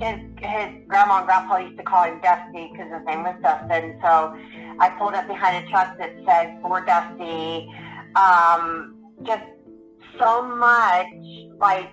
his, 0.00 0.18
his 0.40 0.68
grandma 0.88 1.18
and 1.18 1.26
grandpa 1.26 1.58
used 1.58 1.76
to 1.76 1.84
call 1.84 2.04
him 2.04 2.20
Dusty 2.22 2.70
because 2.72 2.90
his 2.92 3.04
name 3.06 3.22
was 3.22 3.36
Dustin. 3.42 3.98
So 4.02 4.34
I 4.80 4.88
pulled 4.98 5.14
up 5.14 5.28
behind 5.28 5.64
a 5.64 5.70
truck 5.70 5.98
that 5.98 6.12
said, 6.26 6.58
for 6.62 6.84
Dusty. 6.84 7.68
Um, 8.16 8.96
just 9.22 9.44
so 10.18 10.42
much, 10.42 11.06
like, 11.58 11.90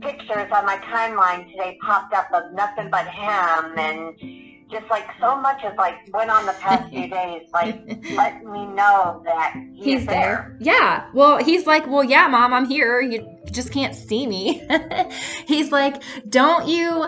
pictures 0.00 0.50
on 0.52 0.64
my 0.66 0.76
timeline 0.92 1.50
today 1.50 1.78
popped 1.82 2.14
up 2.14 2.28
of 2.32 2.52
nothing 2.52 2.90
but 2.90 3.06
him 3.06 3.78
and 3.78 4.14
just 4.74 4.90
like 4.90 5.08
so 5.20 5.40
much 5.40 5.62
has 5.62 5.76
like 5.78 5.94
went 6.12 6.30
on 6.30 6.44
the 6.46 6.52
past 6.54 6.90
few 6.90 7.08
days 7.20 7.48
like 7.52 7.76
let 8.10 8.44
me 8.44 8.66
know 8.66 9.22
that 9.24 9.54
he's, 9.72 9.84
he's 9.84 10.06
there. 10.06 10.56
Yeah. 10.60 11.08
Well, 11.14 11.38
he's 11.38 11.66
like, 11.66 11.86
well, 11.86 12.04
yeah, 12.04 12.26
mom, 12.28 12.52
I'm 12.52 12.66
here. 12.66 13.00
You 13.00 13.38
just 13.50 13.70
can't 13.72 13.94
see 13.94 14.26
me. 14.26 14.66
he's 15.46 15.70
like, 15.70 16.02
don't 16.28 16.68
you, 16.68 17.06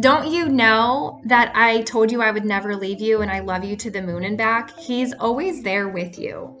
don't 0.00 0.30
you 0.30 0.48
know 0.48 1.20
that 1.24 1.52
I 1.54 1.82
told 1.82 2.12
you 2.12 2.22
I 2.22 2.30
would 2.30 2.44
never 2.44 2.76
leave 2.76 3.00
you 3.00 3.22
and 3.22 3.30
I 3.30 3.40
love 3.40 3.64
you 3.64 3.76
to 3.76 3.90
the 3.90 4.02
moon 4.02 4.24
and 4.24 4.36
back? 4.36 4.76
He's 4.78 5.12
always 5.14 5.62
there 5.62 5.88
with 5.88 6.18
you. 6.18 6.54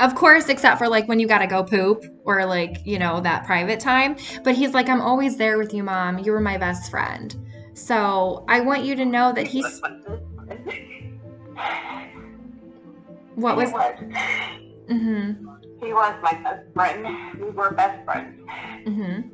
Of 0.00 0.14
course, 0.14 0.48
except 0.48 0.78
for 0.78 0.88
like 0.88 1.06
when 1.06 1.20
you 1.20 1.28
gotta 1.28 1.46
go 1.46 1.62
poop 1.62 2.04
or 2.24 2.44
like, 2.44 2.84
you 2.84 2.98
know, 2.98 3.20
that 3.20 3.46
private 3.46 3.78
time. 3.78 4.16
But 4.42 4.56
he's 4.56 4.74
like, 4.74 4.88
I'm 4.88 5.00
always 5.00 5.36
there 5.36 5.58
with 5.58 5.72
you, 5.72 5.84
mom. 5.84 6.18
You 6.18 6.32
were 6.32 6.40
my 6.40 6.58
best 6.58 6.90
friend. 6.90 7.36
So 7.74 8.44
I 8.48 8.60
want 8.60 8.84
you 8.84 8.94
to 8.96 9.04
know 9.04 9.32
that 9.32 9.46
he's 9.46 9.80
what 13.34 13.56
was 13.56 13.68
he 13.68 13.74
was 13.74 13.94
mm-hmm. 14.88 15.84
he 15.84 15.92
was 15.92 16.14
my 16.22 16.34
best 16.42 16.72
friend 16.74 17.40
we 17.40 17.50
were 17.50 17.72
best 17.72 18.04
friends 18.04 18.38
Mm-hmm. 18.84 19.28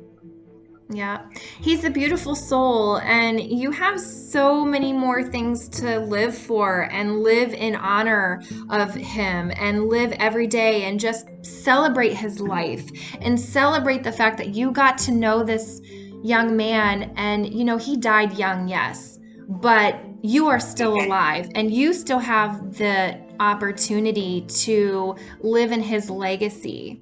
Yeah. 0.91 1.25
He's 1.61 1.83
a 1.83 1.89
beautiful 1.89 2.33
soul, 2.33 2.97
and 2.97 3.39
you 3.39 3.69
have 3.69 3.99
so 3.99 4.65
many 4.65 4.91
more 4.91 5.21
things 5.21 5.69
to 5.69 5.99
live 5.99 6.35
for 6.35 6.89
and 6.91 7.21
live 7.21 7.53
in 7.53 7.75
honor 7.75 8.41
of 8.71 8.95
him 8.95 9.51
and 9.55 9.87
live 9.87 10.13
every 10.13 10.47
day 10.47 10.85
and 10.85 10.99
just 10.99 11.27
celebrate 11.43 12.13
his 12.13 12.39
life 12.39 12.89
and 13.21 13.39
celebrate 13.39 14.03
the 14.03 14.11
fact 14.11 14.37
that 14.37 14.49
you 14.49 14.71
got 14.71 14.97
to 14.99 15.11
know 15.11 15.43
this 15.43 15.79
young 16.23 16.55
man. 16.55 17.13
And, 17.15 17.53
you 17.53 17.63
know, 17.63 17.77
he 17.77 17.97
died 17.97 18.37
young, 18.37 18.67
yes, 18.67 19.19
but 19.47 19.99
you 20.21 20.47
are 20.47 20.59
still 20.59 21.01
alive 21.01 21.49
and 21.55 21.73
you 21.73 21.93
still 21.93 22.19
have 22.19 22.77
the 22.77 23.19
opportunity 23.39 24.41
to 24.41 25.15
live 25.41 25.71
in 25.71 25.81
his 25.81 26.09
legacy 26.09 27.01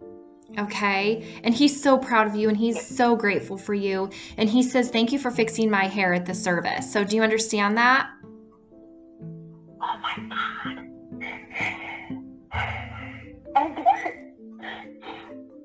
okay? 0.58 1.40
And 1.44 1.54
he's 1.54 1.80
so 1.80 2.00
proud 2.00 2.26
of 2.26 2.34
you 2.34 2.50
and 2.50 2.58
he's 2.58 2.82
so 2.82 3.16
grateful 3.16 3.58
for 3.58 3.76
you. 3.76 4.10
And 4.38 4.50
he 4.50 4.64
says, 4.64 4.90
Thank 4.90 5.12
you 5.12 5.20
for 5.20 5.30
fixing 5.30 5.70
my 5.70 5.86
hair 5.86 6.14
at 6.14 6.26
the 6.26 6.34
service. 6.34 6.92
So, 6.92 7.04
do 7.04 7.16
you 7.16 7.22
understand 7.22 7.78
that? 7.78 8.10
oh 9.82 10.00
my 10.02 10.16
god 10.30 10.78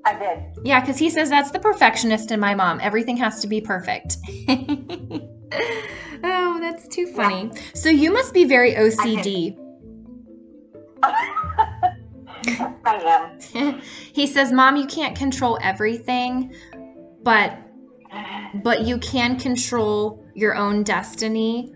I 0.05 0.19
did 0.19 0.65
Yeah, 0.65 0.81
because 0.81 0.97
he 0.97 1.09
says 1.09 1.29
that's 1.29 1.51
the 1.51 1.59
perfectionist 1.59 2.31
in 2.31 2.39
my 2.39 2.55
mom. 2.55 2.79
Everything 2.81 3.17
has 3.17 3.41
to 3.41 3.47
be 3.47 3.61
perfect. 3.61 4.17
oh, 6.23 6.57
that's 6.59 6.87
too 6.87 7.07
funny. 7.07 7.51
So, 7.73 7.89
you 7.89 8.11
must 8.11 8.33
be 8.33 8.45
very 8.45 8.73
OCD. 8.73 9.57
I 11.03 11.95
am 13.53 13.53
he 14.13 14.27
says, 14.27 14.51
Mom, 14.51 14.75
you 14.75 14.87
can't 14.87 15.15
control 15.15 15.57
everything, 15.61 16.53
but 17.23 17.57
but 18.55 18.83
you 18.83 18.99
can 18.99 19.39
control 19.39 20.23
your 20.35 20.55
own 20.55 20.83
destiny 20.83 21.73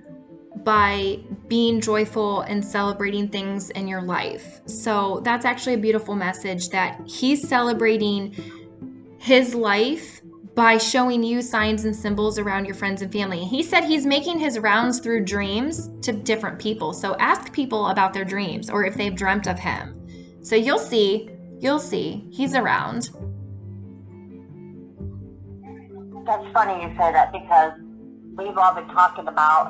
by 0.63 1.19
being 1.47 1.79
joyful 1.79 2.41
and 2.41 2.63
celebrating 2.63 3.29
things 3.29 3.69
in 3.71 3.87
your 3.87 4.01
life. 4.01 4.61
So 4.65 5.21
that's 5.23 5.45
actually 5.45 5.75
a 5.75 5.79
beautiful 5.79 6.15
message 6.15 6.69
that 6.69 6.99
he's 7.05 7.47
celebrating 7.47 8.35
his 9.19 9.55
life 9.55 10.21
by 10.55 10.77
showing 10.77 11.23
you 11.23 11.41
signs 11.41 11.85
and 11.85 11.95
symbols 11.95 12.39
around 12.39 12.65
your 12.65 12.73
friends 12.73 13.03
and 13.03 13.11
family. 13.11 13.45
He 13.45 13.61
said 13.61 13.83
he's 13.83 14.07
making 14.07 14.39
his 14.39 14.57
rounds 14.57 14.99
through 14.99 15.23
dreams 15.23 15.91
to 16.01 16.11
different 16.11 16.57
people. 16.57 16.93
So 16.93 17.15
ask 17.17 17.53
people 17.53 17.87
about 17.87 18.11
their 18.11 18.25
dreams 18.25 18.69
or 18.69 18.83
if 18.83 18.95
they've 18.95 19.15
dreamt 19.15 19.47
of 19.47 19.59
him. 19.59 19.93
So 20.41 20.55
you'll 20.55 20.79
see, 20.79 21.29
you'll 21.59 21.79
see, 21.79 22.27
he's 22.31 22.55
around. 22.55 23.09
That's 26.25 26.51
funny 26.53 26.83
you 26.83 26.89
say 26.97 27.13
that 27.13 27.31
because 27.31 27.73
we've 28.35 28.57
all 28.57 28.73
been 28.73 28.87
talking 28.87 29.27
about 29.27 29.67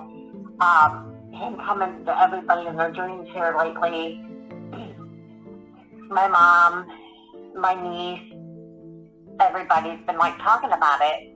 um, 0.62 1.07
him 1.38 1.58
coming 1.58 2.06
to 2.06 2.22
everybody 2.22 2.68
in 2.68 2.76
their 2.76 2.92
dreams 2.92 3.28
here 3.34 3.56
lately. 3.58 4.24
My 6.10 6.28
mom, 6.28 6.88
my 7.56 7.74
niece, 7.74 8.34
everybody's 9.40 10.06
been 10.06 10.18
like 10.18 10.38
talking 10.40 10.72
about 10.72 11.00
it. 11.02 11.34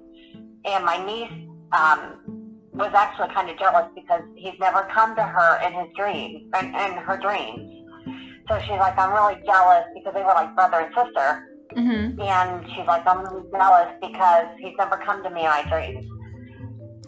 And 0.65 0.85
my 0.85 1.03
niece 1.05 1.47
um, 1.73 2.57
was 2.73 2.91
actually 2.93 3.33
kind 3.33 3.49
of 3.49 3.57
jealous 3.57 3.87
because 3.95 4.21
he's 4.35 4.57
never 4.59 4.87
come 4.93 5.15
to 5.15 5.23
her 5.23 5.59
in 5.65 5.73
his 5.73 5.87
dreams, 5.97 6.49
in, 6.59 6.65
in 6.67 6.93
her 6.97 7.17
dreams. 7.17 7.69
So 8.47 8.59
she's 8.61 8.79
like, 8.79 8.97
I'm 8.97 9.11
really 9.13 9.41
jealous 9.45 9.85
because 9.95 10.13
they 10.13 10.21
were 10.21 10.33
like 10.33 10.53
brother 10.55 10.79
and 10.79 10.93
sister. 10.95 11.47
hmm 11.73 12.19
And 12.21 12.65
she's 12.75 12.87
like, 12.87 13.05
I'm 13.07 13.23
really 13.25 13.49
jealous 13.51 13.95
because 14.01 14.47
he's 14.59 14.73
never 14.77 14.97
come 14.97 15.23
to 15.23 15.29
me 15.29 15.41
in 15.41 15.49
my 15.49 15.63
dreams. 15.69 16.05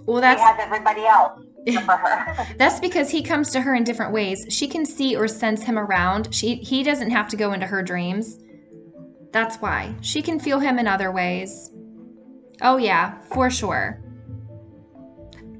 Well, 0.06 0.17
he 0.17 0.21
that's 0.21 0.41
has 0.41 0.58
everybody 0.60 1.06
else. 1.06 1.39
that's 2.58 2.80
because 2.80 3.10
he 3.10 3.21
comes 3.21 3.52
to 3.52 3.62
her 3.62 3.76
in 3.76 3.84
different 3.84 4.12
ways. 4.12 4.45
She 4.49 4.67
can 4.67 4.86
see 4.86 5.15
or 5.15 5.28
sense 5.28 5.63
him 5.63 5.80
around. 5.80 6.34
She 6.34 6.56
he 6.56 6.84
doesn't 6.84 7.12
have 7.12 7.28
to 7.30 7.38
go 7.38 7.54
into 7.54 7.65
her 7.65 7.82
dreams. 7.82 8.39
That's 9.32 9.58
why 9.58 9.95
she 10.02 10.21
can 10.21 10.39
feel 10.39 10.60
him 10.60 10.78
in 10.78 10.88
other 10.88 11.12
ways. 11.12 11.71
Oh 12.62 12.78
yeah, 12.78 13.21
for 13.34 13.49
sure. 13.49 13.99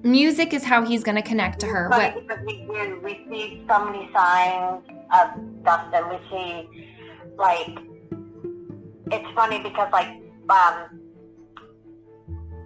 Music 0.04 0.54
is 0.54 0.66
how 0.66 0.84
he's 0.84 1.02
going 1.02 1.16
to 1.16 1.22
connect 1.22 1.62
to 1.62 1.66
her. 1.66 1.88
Because 1.90 2.40
we 2.46 2.66
do, 2.66 3.00
we 3.02 3.26
see 3.30 3.64
so 3.70 3.86
many 3.86 4.10
signs 4.14 4.84
of 5.14 5.30
stuff 5.62 5.90
Dustin. 5.92 6.10
We 6.10 6.18
see, 6.30 6.90
like, 7.38 7.80
it's 9.12 9.34
funny 9.34 9.64
because, 9.64 9.90
like, 9.94 10.10
um, 10.50 11.03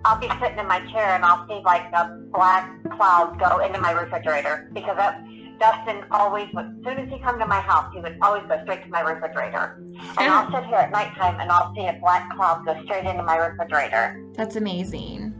I'll 0.07 0.19
be 0.19 0.29
sitting 0.41 0.57
in 0.57 0.67
my 0.67 0.79
chair 0.91 1.15
and 1.15 1.25
I'll 1.25 1.45
see, 1.49 1.61
like, 1.65 1.91
a 1.91 2.17
black 2.31 2.71
cloud 2.95 3.37
go 3.37 3.59
into 3.59 3.77
my 3.81 3.91
refrigerator 3.91 4.71
because 4.73 4.95
that, 4.95 5.21
Dustin 5.59 6.05
always 6.11 6.47
would, 6.53 6.65
as 6.65 6.85
soon 6.85 6.97
as 6.99 7.09
he 7.09 7.19
come 7.19 7.37
to 7.39 7.45
my 7.45 7.59
house, 7.59 7.91
he 7.93 7.99
would 7.99 8.17
always 8.21 8.43
go 8.47 8.57
straight 8.63 8.83
to 8.83 8.89
my 8.89 9.01
refrigerator. 9.01 9.83
And 10.17 10.31
I'll 10.31 10.49
sit 10.49 10.65
here 10.65 10.77
at 10.77 10.91
nighttime 10.91 11.39
and 11.41 11.51
I'll 11.51 11.73
see 11.75 11.85
a 11.87 11.97
black 11.99 12.33
cloud 12.33 12.65
go 12.65 12.81
straight 12.85 13.05
into 13.05 13.23
my 13.23 13.35
refrigerator. 13.35 14.23
That's 14.33 14.55
amazing. 14.55 15.33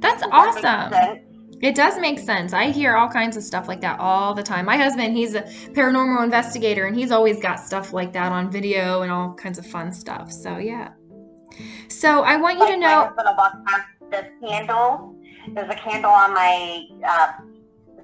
That's 0.00 0.22
Does 0.22 0.30
that 0.62 0.90
awesome. 0.92 1.20
It 1.60 1.76
does 1.76 1.98
make 1.98 2.18
sense. 2.18 2.52
I 2.52 2.70
hear 2.70 2.96
all 2.96 3.08
kinds 3.08 3.36
of 3.36 3.44
stuff 3.44 3.68
like 3.68 3.80
that 3.82 4.00
all 4.00 4.34
the 4.34 4.42
time. 4.42 4.64
My 4.64 4.76
husband, 4.76 5.16
he's 5.16 5.34
a 5.34 5.42
paranormal 5.42 6.24
investigator 6.24 6.86
and 6.86 6.96
he's 6.96 7.12
always 7.12 7.40
got 7.40 7.60
stuff 7.60 7.92
like 7.92 8.12
that 8.14 8.32
on 8.32 8.50
video 8.50 9.02
and 9.02 9.12
all 9.12 9.34
kinds 9.34 9.58
of 9.58 9.66
fun 9.66 9.92
stuff. 9.92 10.32
So, 10.32 10.58
yeah. 10.58 10.90
So, 11.88 12.22
I 12.22 12.36
want 12.36 12.58
you 12.58 12.64
Like 12.64 12.74
to 12.74 12.80
know 12.80 13.12
this 14.10 14.26
candle. 14.44 15.14
There's 15.54 15.70
a 15.70 15.74
candle 15.74 16.10
on 16.10 16.34
my 16.34 16.86
uh, 17.06 17.32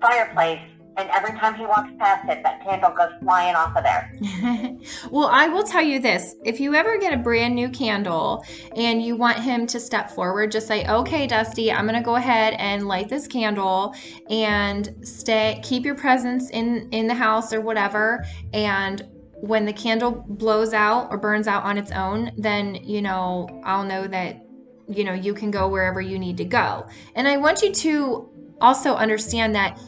fireplace, 0.01 0.61
and 0.97 1.11
every 1.11 1.39
time 1.39 1.55
he 1.55 1.67
walks 1.67 1.91
past 1.99 2.29
it, 2.29 2.43
that 2.43 2.63
candle 2.63 2.91
goes 2.91 3.11
flying 3.23 3.55
off 3.55 3.77
of 3.77 3.83
there. 3.83 4.13
well, 5.11 5.29
I 5.29 5.49
will 5.49 5.65
tell 5.65 5.83
you 5.83 5.99
this. 5.99 6.35
If 6.45 6.61
you 6.61 6.75
ever 6.75 6.99
get 6.99 7.13
a 7.13 7.17
brand 7.17 7.55
new 7.55 7.69
candle 7.69 8.45
and 8.77 9.03
you 9.03 9.17
want 9.17 9.39
him 9.39 9.67
to 9.69 9.81
step 9.81 10.11
forward, 10.11 10.53
just 10.53 10.67
say, 10.67 10.87
"Okay, 10.87 11.27
Dusty, 11.27 11.71
I'm 11.73 11.87
going 11.87 11.99
to 11.99 12.05
go 12.05 12.17
ahead 12.17 12.55
and 12.59 12.87
light 12.87 13.09
this 13.09 13.27
candle 13.27 13.95
and 14.31 14.95
stay 15.03 15.61
keep 15.63 15.85
your 15.85 15.97
presence 15.97 16.51
in 16.51 16.89
in 16.93 17.07
the 17.07 17.15
house 17.15 17.53
or 17.53 17.61
whatever 17.61 18.25
and 18.53 19.07
when 19.45 19.67
the 19.67 19.73
candle 19.73 20.25
blows 20.27 20.73
out 20.73 21.09
or 21.11 21.19
burns 21.19 21.47
out 21.47 21.65
on 21.65 21.77
its 21.77 21.93
own, 21.93 22.33
then, 22.39 22.77
you 22.77 23.03
know, 23.03 23.47
I'll 23.63 23.85
know 23.85 24.07
that 24.07 24.41
you 24.89 25.05
know, 25.05 25.13
you 25.13 25.35
can 25.35 25.51
go 25.51 25.69
wherever 25.69 26.01
you 26.01 26.19
need 26.19 26.37
to 26.39 26.45
go." 26.45 26.87
And 27.15 27.27
I 27.29 27.37
want 27.37 27.63
you 27.63 27.73
to 27.73 28.29
also 28.61 28.95
understand 28.95 29.55
that 29.55 29.79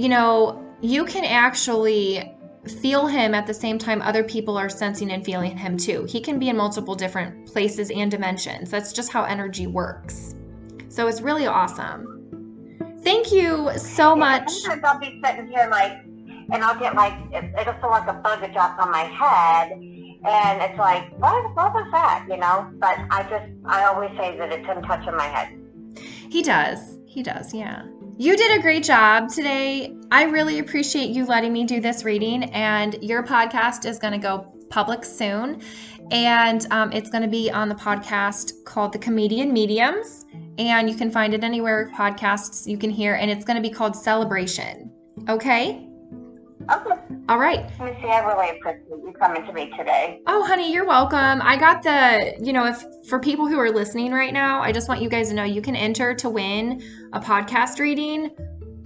you 0.00 0.08
know, 0.08 0.64
you 0.80 1.04
can 1.04 1.26
actually 1.26 2.32
feel 2.80 3.06
him 3.06 3.34
at 3.34 3.46
the 3.46 3.52
same 3.52 3.78
time 3.78 4.00
other 4.00 4.24
people 4.24 4.56
are 4.56 4.70
sensing 4.70 5.10
and 5.10 5.22
feeling 5.24 5.56
him 5.56 5.76
too. 5.76 6.06
He 6.08 6.20
can 6.20 6.38
be 6.38 6.48
in 6.48 6.56
multiple 6.56 6.94
different 6.94 7.46
places 7.46 7.90
and 7.90 8.10
dimensions. 8.10 8.70
That's 8.70 8.94
just 8.94 9.12
how 9.12 9.24
energy 9.24 9.66
works. 9.66 10.36
So 10.88 11.06
it's 11.06 11.20
really 11.20 11.46
awesome. 11.46 12.16
Thank 13.02 13.30
you 13.30 13.70
so 13.76 14.16
much. 14.16 14.50
Sometimes 14.50 14.84
I'll 14.84 14.98
be 14.98 15.20
sitting 15.22 15.48
here 15.48 15.68
like, 15.70 15.92
and 16.52 16.64
I'll 16.64 16.78
get 16.78 16.94
like, 16.94 17.14
it, 17.32 17.52
it'll 17.60 17.74
feel 17.74 17.90
like 17.90 18.08
a 18.08 18.14
bug 18.14 18.40
dropped 18.52 18.80
on 18.80 18.90
my 18.90 19.04
head. 19.04 19.78
And 20.24 20.62
it's 20.62 20.78
like, 20.78 21.10
what, 21.18 21.56
what 21.56 21.72
was 21.72 21.88
that, 21.92 22.26
you 22.28 22.36
know? 22.36 22.70
But 22.74 22.98
I 23.10 23.22
just, 23.22 23.50
I 23.64 23.84
always 23.84 24.10
say 24.18 24.36
that 24.36 24.52
it's 24.52 24.66
him 24.66 24.82
touching 24.82 25.16
my 25.16 25.26
head. 25.26 25.58
He 26.30 26.42
does. 26.42 26.98
He 27.06 27.22
does, 27.22 27.54
yeah. 27.54 27.84
You 28.18 28.36
did 28.36 28.58
a 28.58 28.62
great 28.62 28.84
job 28.84 29.30
today. 29.30 29.96
I 30.10 30.24
really 30.24 30.58
appreciate 30.58 31.08
you 31.08 31.24
letting 31.24 31.52
me 31.52 31.64
do 31.64 31.80
this 31.80 32.04
reading, 32.04 32.44
and 32.52 33.02
your 33.02 33.22
podcast 33.22 33.86
is 33.86 33.98
going 33.98 34.12
to 34.12 34.18
go 34.18 34.52
public 34.68 35.04
soon. 35.04 35.62
And 36.10 36.66
um, 36.70 36.92
it's 36.92 37.08
going 37.08 37.22
to 37.22 37.28
be 37.28 37.50
on 37.50 37.68
the 37.68 37.74
podcast 37.74 38.64
called 38.64 38.92
The 38.92 38.98
Comedian 38.98 39.52
Mediums. 39.52 40.26
And 40.58 40.90
you 40.90 40.96
can 40.96 41.10
find 41.10 41.32
it 41.34 41.42
anywhere 41.42 41.90
podcasts 41.94 42.66
you 42.66 42.76
can 42.76 42.90
hear. 42.90 43.14
And 43.14 43.30
it's 43.30 43.44
going 43.44 43.56
to 43.56 43.62
be 43.62 43.74
called 43.74 43.96
Celebration. 43.96 44.92
Okay? 45.28 45.89
Okay. 46.70 47.00
All 47.28 47.38
right. 47.38 47.64
Me 47.80 47.90
I 48.08 48.20
really 48.20 48.58
appreciate 48.58 48.88
you 48.88 49.12
coming 49.18 49.44
to 49.44 49.52
me 49.52 49.72
today. 49.76 50.20
Oh, 50.26 50.44
honey, 50.44 50.72
you're 50.72 50.86
welcome. 50.86 51.40
I 51.42 51.56
got 51.56 51.82
the, 51.82 52.34
you 52.40 52.52
know, 52.52 52.66
if 52.66 52.84
for 53.08 53.18
people 53.18 53.48
who 53.48 53.58
are 53.58 53.70
listening 53.70 54.12
right 54.12 54.32
now, 54.32 54.60
I 54.60 54.70
just 54.70 54.88
want 54.88 55.00
you 55.00 55.08
guys 55.08 55.30
to 55.30 55.34
know 55.34 55.44
you 55.44 55.62
can 55.62 55.74
enter 55.74 56.14
to 56.14 56.28
win 56.28 56.82
a 57.12 57.20
podcast 57.20 57.80
reading. 57.80 58.30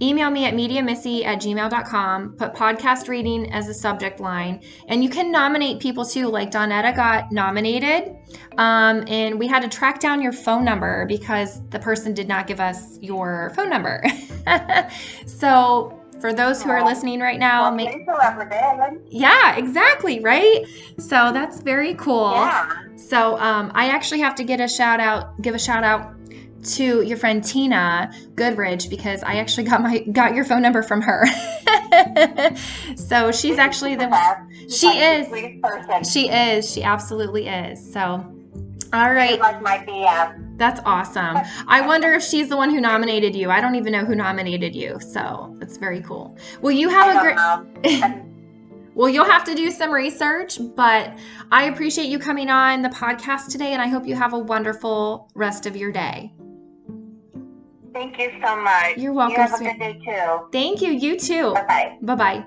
Email 0.01 0.29
me 0.29 0.45
at 0.45 0.53
mediummissy 0.53 1.23
at 1.23 1.39
gmail.com, 1.39 2.33
put 2.33 2.53
podcast 2.53 3.07
reading 3.07 3.51
as 3.53 3.69
a 3.69 3.73
subject 3.73 4.19
line, 4.19 4.61
and 4.89 5.01
you 5.01 5.09
can 5.09 5.31
nominate 5.31 5.79
people 5.79 6.05
too. 6.05 6.27
Like 6.27 6.51
Dawnetta 6.51 6.93
got 6.93 7.31
nominated, 7.31 8.17
um, 8.57 9.05
and 9.07 9.39
we 9.39 9.47
had 9.47 9.61
to 9.61 9.69
track 9.69 10.01
down 10.01 10.21
your 10.21 10.33
phone 10.33 10.65
number 10.65 11.05
because 11.05 11.65
the 11.69 11.79
person 11.79 12.13
did 12.13 12.27
not 12.27 12.45
give 12.45 12.59
us 12.59 12.99
your 12.99 13.53
phone 13.55 13.69
number. 13.69 14.03
so, 15.25 15.97
for 16.25 16.33
those 16.33 16.63
who 16.63 16.71
are 16.71 16.83
listening 16.83 17.19
right 17.19 17.37
now, 17.37 17.69
make 17.69 17.87
thanks 17.87 18.11
whoever 18.11 18.45
did. 18.45 19.13
yeah, 19.13 19.57
exactly, 19.57 20.19
right? 20.21 20.65
So 20.97 21.31
that's 21.31 21.61
very 21.61 21.93
cool. 21.93 22.31
Yeah. 22.31 22.81
So 22.95 23.37
um, 23.37 23.71
I 23.75 23.89
actually 23.89 24.21
have 24.21 24.33
to 24.35 24.43
get 24.43 24.59
a 24.59 24.67
shout 24.67 24.99
out, 24.99 25.39
give 25.43 25.53
a 25.53 25.59
shout 25.59 25.83
out 25.83 26.15
to 26.63 27.03
your 27.03 27.15
friend 27.15 27.43
Tina 27.43 28.11
Goodridge 28.33 28.89
because 28.89 29.21
I 29.21 29.35
actually 29.35 29.65
got 29.65 29.83
my 29.83 29.99
got 29.99 30.33
your 30.33 30.45
phone 30.45 30.63
number 30.63 30.81
from 30.81 31.03
her. 31.03 31.27
so 32.95 33.31
she's 33.31 33.59
actually 33.59 33.95
the 33.95 34.09
she 34.67 34.87
is 34.87 36.11
she 36.11 36.27
is 36.31 36.73
she 36.73 36.81
absolutely 36.81 37.47
is. 37.47 37.93
So 37.93 38.01
all 38.93 39.13
right. 39.13 39.39
Like 39.39 39.61
my 39.61 39.77
BF. 39.77 40.44
That's 40.57 40.81
awesome. 40.85 41.37
I 41.67 41.81
wonder 41.85 42.13
if 42.13 42.23
she's 42.23 42.49
the 42.49 42.57
one 42.57 42.69
who 42.69 42.79
nominated 42.79 43.35
you. 43.35 43.49
I 43.49 43.61
don't 43.61 43.75
even 43.75 43.91
know 43.91 44.05
who 44.05 44.15
nominated 44.15 44.75
you. 44.75 44.99
So 44.99 45.55
that's 45.59 45.77
very 45.77 46.01
cool. 46.01 46.37
Well, 46.61 46.71
you 46.71 46.89
have 46.89 47.15
a 47.15 47.73
great. 47.83 48.21
Well, 48.95 49.09
you'll 49.09 49.25
have 49.25 49.43
to 49.43 49.55
do 49.55 49.71
some 49.71 49.91
research, 49.91 50.57
but 50.73 51.13
I 51.51 51.65
appreciate 51.65 52.07
you 52.07 52.17
coming 52.17 52.49
on 52.49 52.81
the 52.81 52.87
podcast 52.87 53.49
today, 53.49 53.73
and 53.73 53.81
I 53.81 53.87
hope 53.87 54.07
you 54.07 54.15
have 54.15 54.31
a 54.31 54.39
wonderful 54.39 55.29
rest 55.35 55.65
of 55.65 55.75
your 55.75 55.91
day. 55.91 56.31
Thank 57.91 58.17
you 58.17 58.31
so 58.41 58.55
much. 58.55 58.97
You're 58.97 59.11
welcome, 59.11 59.35
You 59.35 59.47
have 59.47 59.59
a 59.59 59.63
good 59.63 59.79
day 59.79 59.99
too. 60.05 60.47
Thank 60.51 60.81
you. 60.81 60.91
You 60.91 61.19
too. 61.19 61.53
Bye 61.53 61.65
bye. 61.67 61.97
Bye 62.01 62.15
bye. 62.15 62.45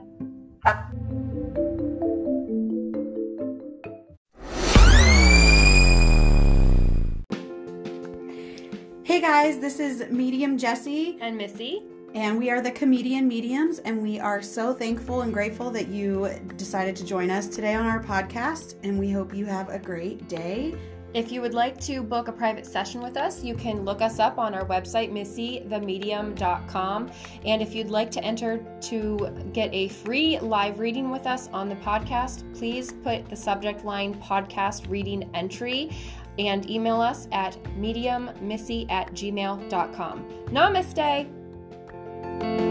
Hey 9.19 9.27
guys, 9.27 9.59
this 9.59 9.81
is 9.81 10.09
Medium 10.13 10.57
Jesse, 10.57 11.19
And 11.21 11.37
Missy? 11.37 11.83
and 12.15 12.39
we 12.39 12.51
are 12.51 12.61
the 12.61 12.71
Comedian 12.71 13.27
Mediums, 13.27 13.81
and 13.81 14.01
we 14.01 14.21
are 14.21 14.41
so 14.41 14.73
thankful 14.73 15.23
and 15.23 15.35
grateful 15.35 15.73
that 15.73 15.89
you 15.89 16.31
decided 16.55 16.95
to 16.95 17.05
join 17.05 17.29
us 17.29 17.49
today 17.49 17.75
on 17.75 17.85
our 17.85 18.01
podcast, 18.01 18.77
and 18.85 18.97
we 18.97 19.11
hope 19.11 19.35
you 19.35 19.45
have 19.45 19.71
a 19.71 19.79
great 19.81 20.29
day. 20.29 20.77
If 21.15 21.33
you 21.33 21.41
would 21.41 21.55
like 21.55 21.81
to 21.81 22.03
book 22.03 22.29
a 22.29 22.33
private 22.33 22.67
session 22.67 23.01
with 23.01 23.17
us, 23.17 23.43
you 23.43 23.55
can 23.55 23.83
look 23.85 24.03
us 24.03 24.19
up 24.19 24.39
on 24.39 24.55
our 24.55 24.67
website, 24.67 25.11
missythemedium.com. 25.11 27.11
And 27.47 27.63
if 27.63 27.75
you'd 27.75 27.89
like 27.89 28.11
to 28.11 28.23
enter 28.23 28.63
to 28.83 29.49
get 29.55 29.73
a 29.73 29.89
free 29.89 30.39
live 30.39 30.79
reading 30.79 31.11
with 31.11 31.27
us 31.27 31.49
on 31.49 31.71
the 31.71 31.77
podcast, 31.77 32.45
please 32.55 32.93
put 32.93 33.27
the 33.31 33.37
subject 33.37 33.87
line 33.87 34.21
podcast 34.21 34.91
reading 34.91 35.31
entry 35.33 35.97
and 36.39 36.69
email 36.71 37.01
us 37.01 37.29
at 37.33 37.57
mediummissy 37.77 38.87
at 38.91 39.11
gmail.com. 39.13 40.25
Namaste! 40.51 42.68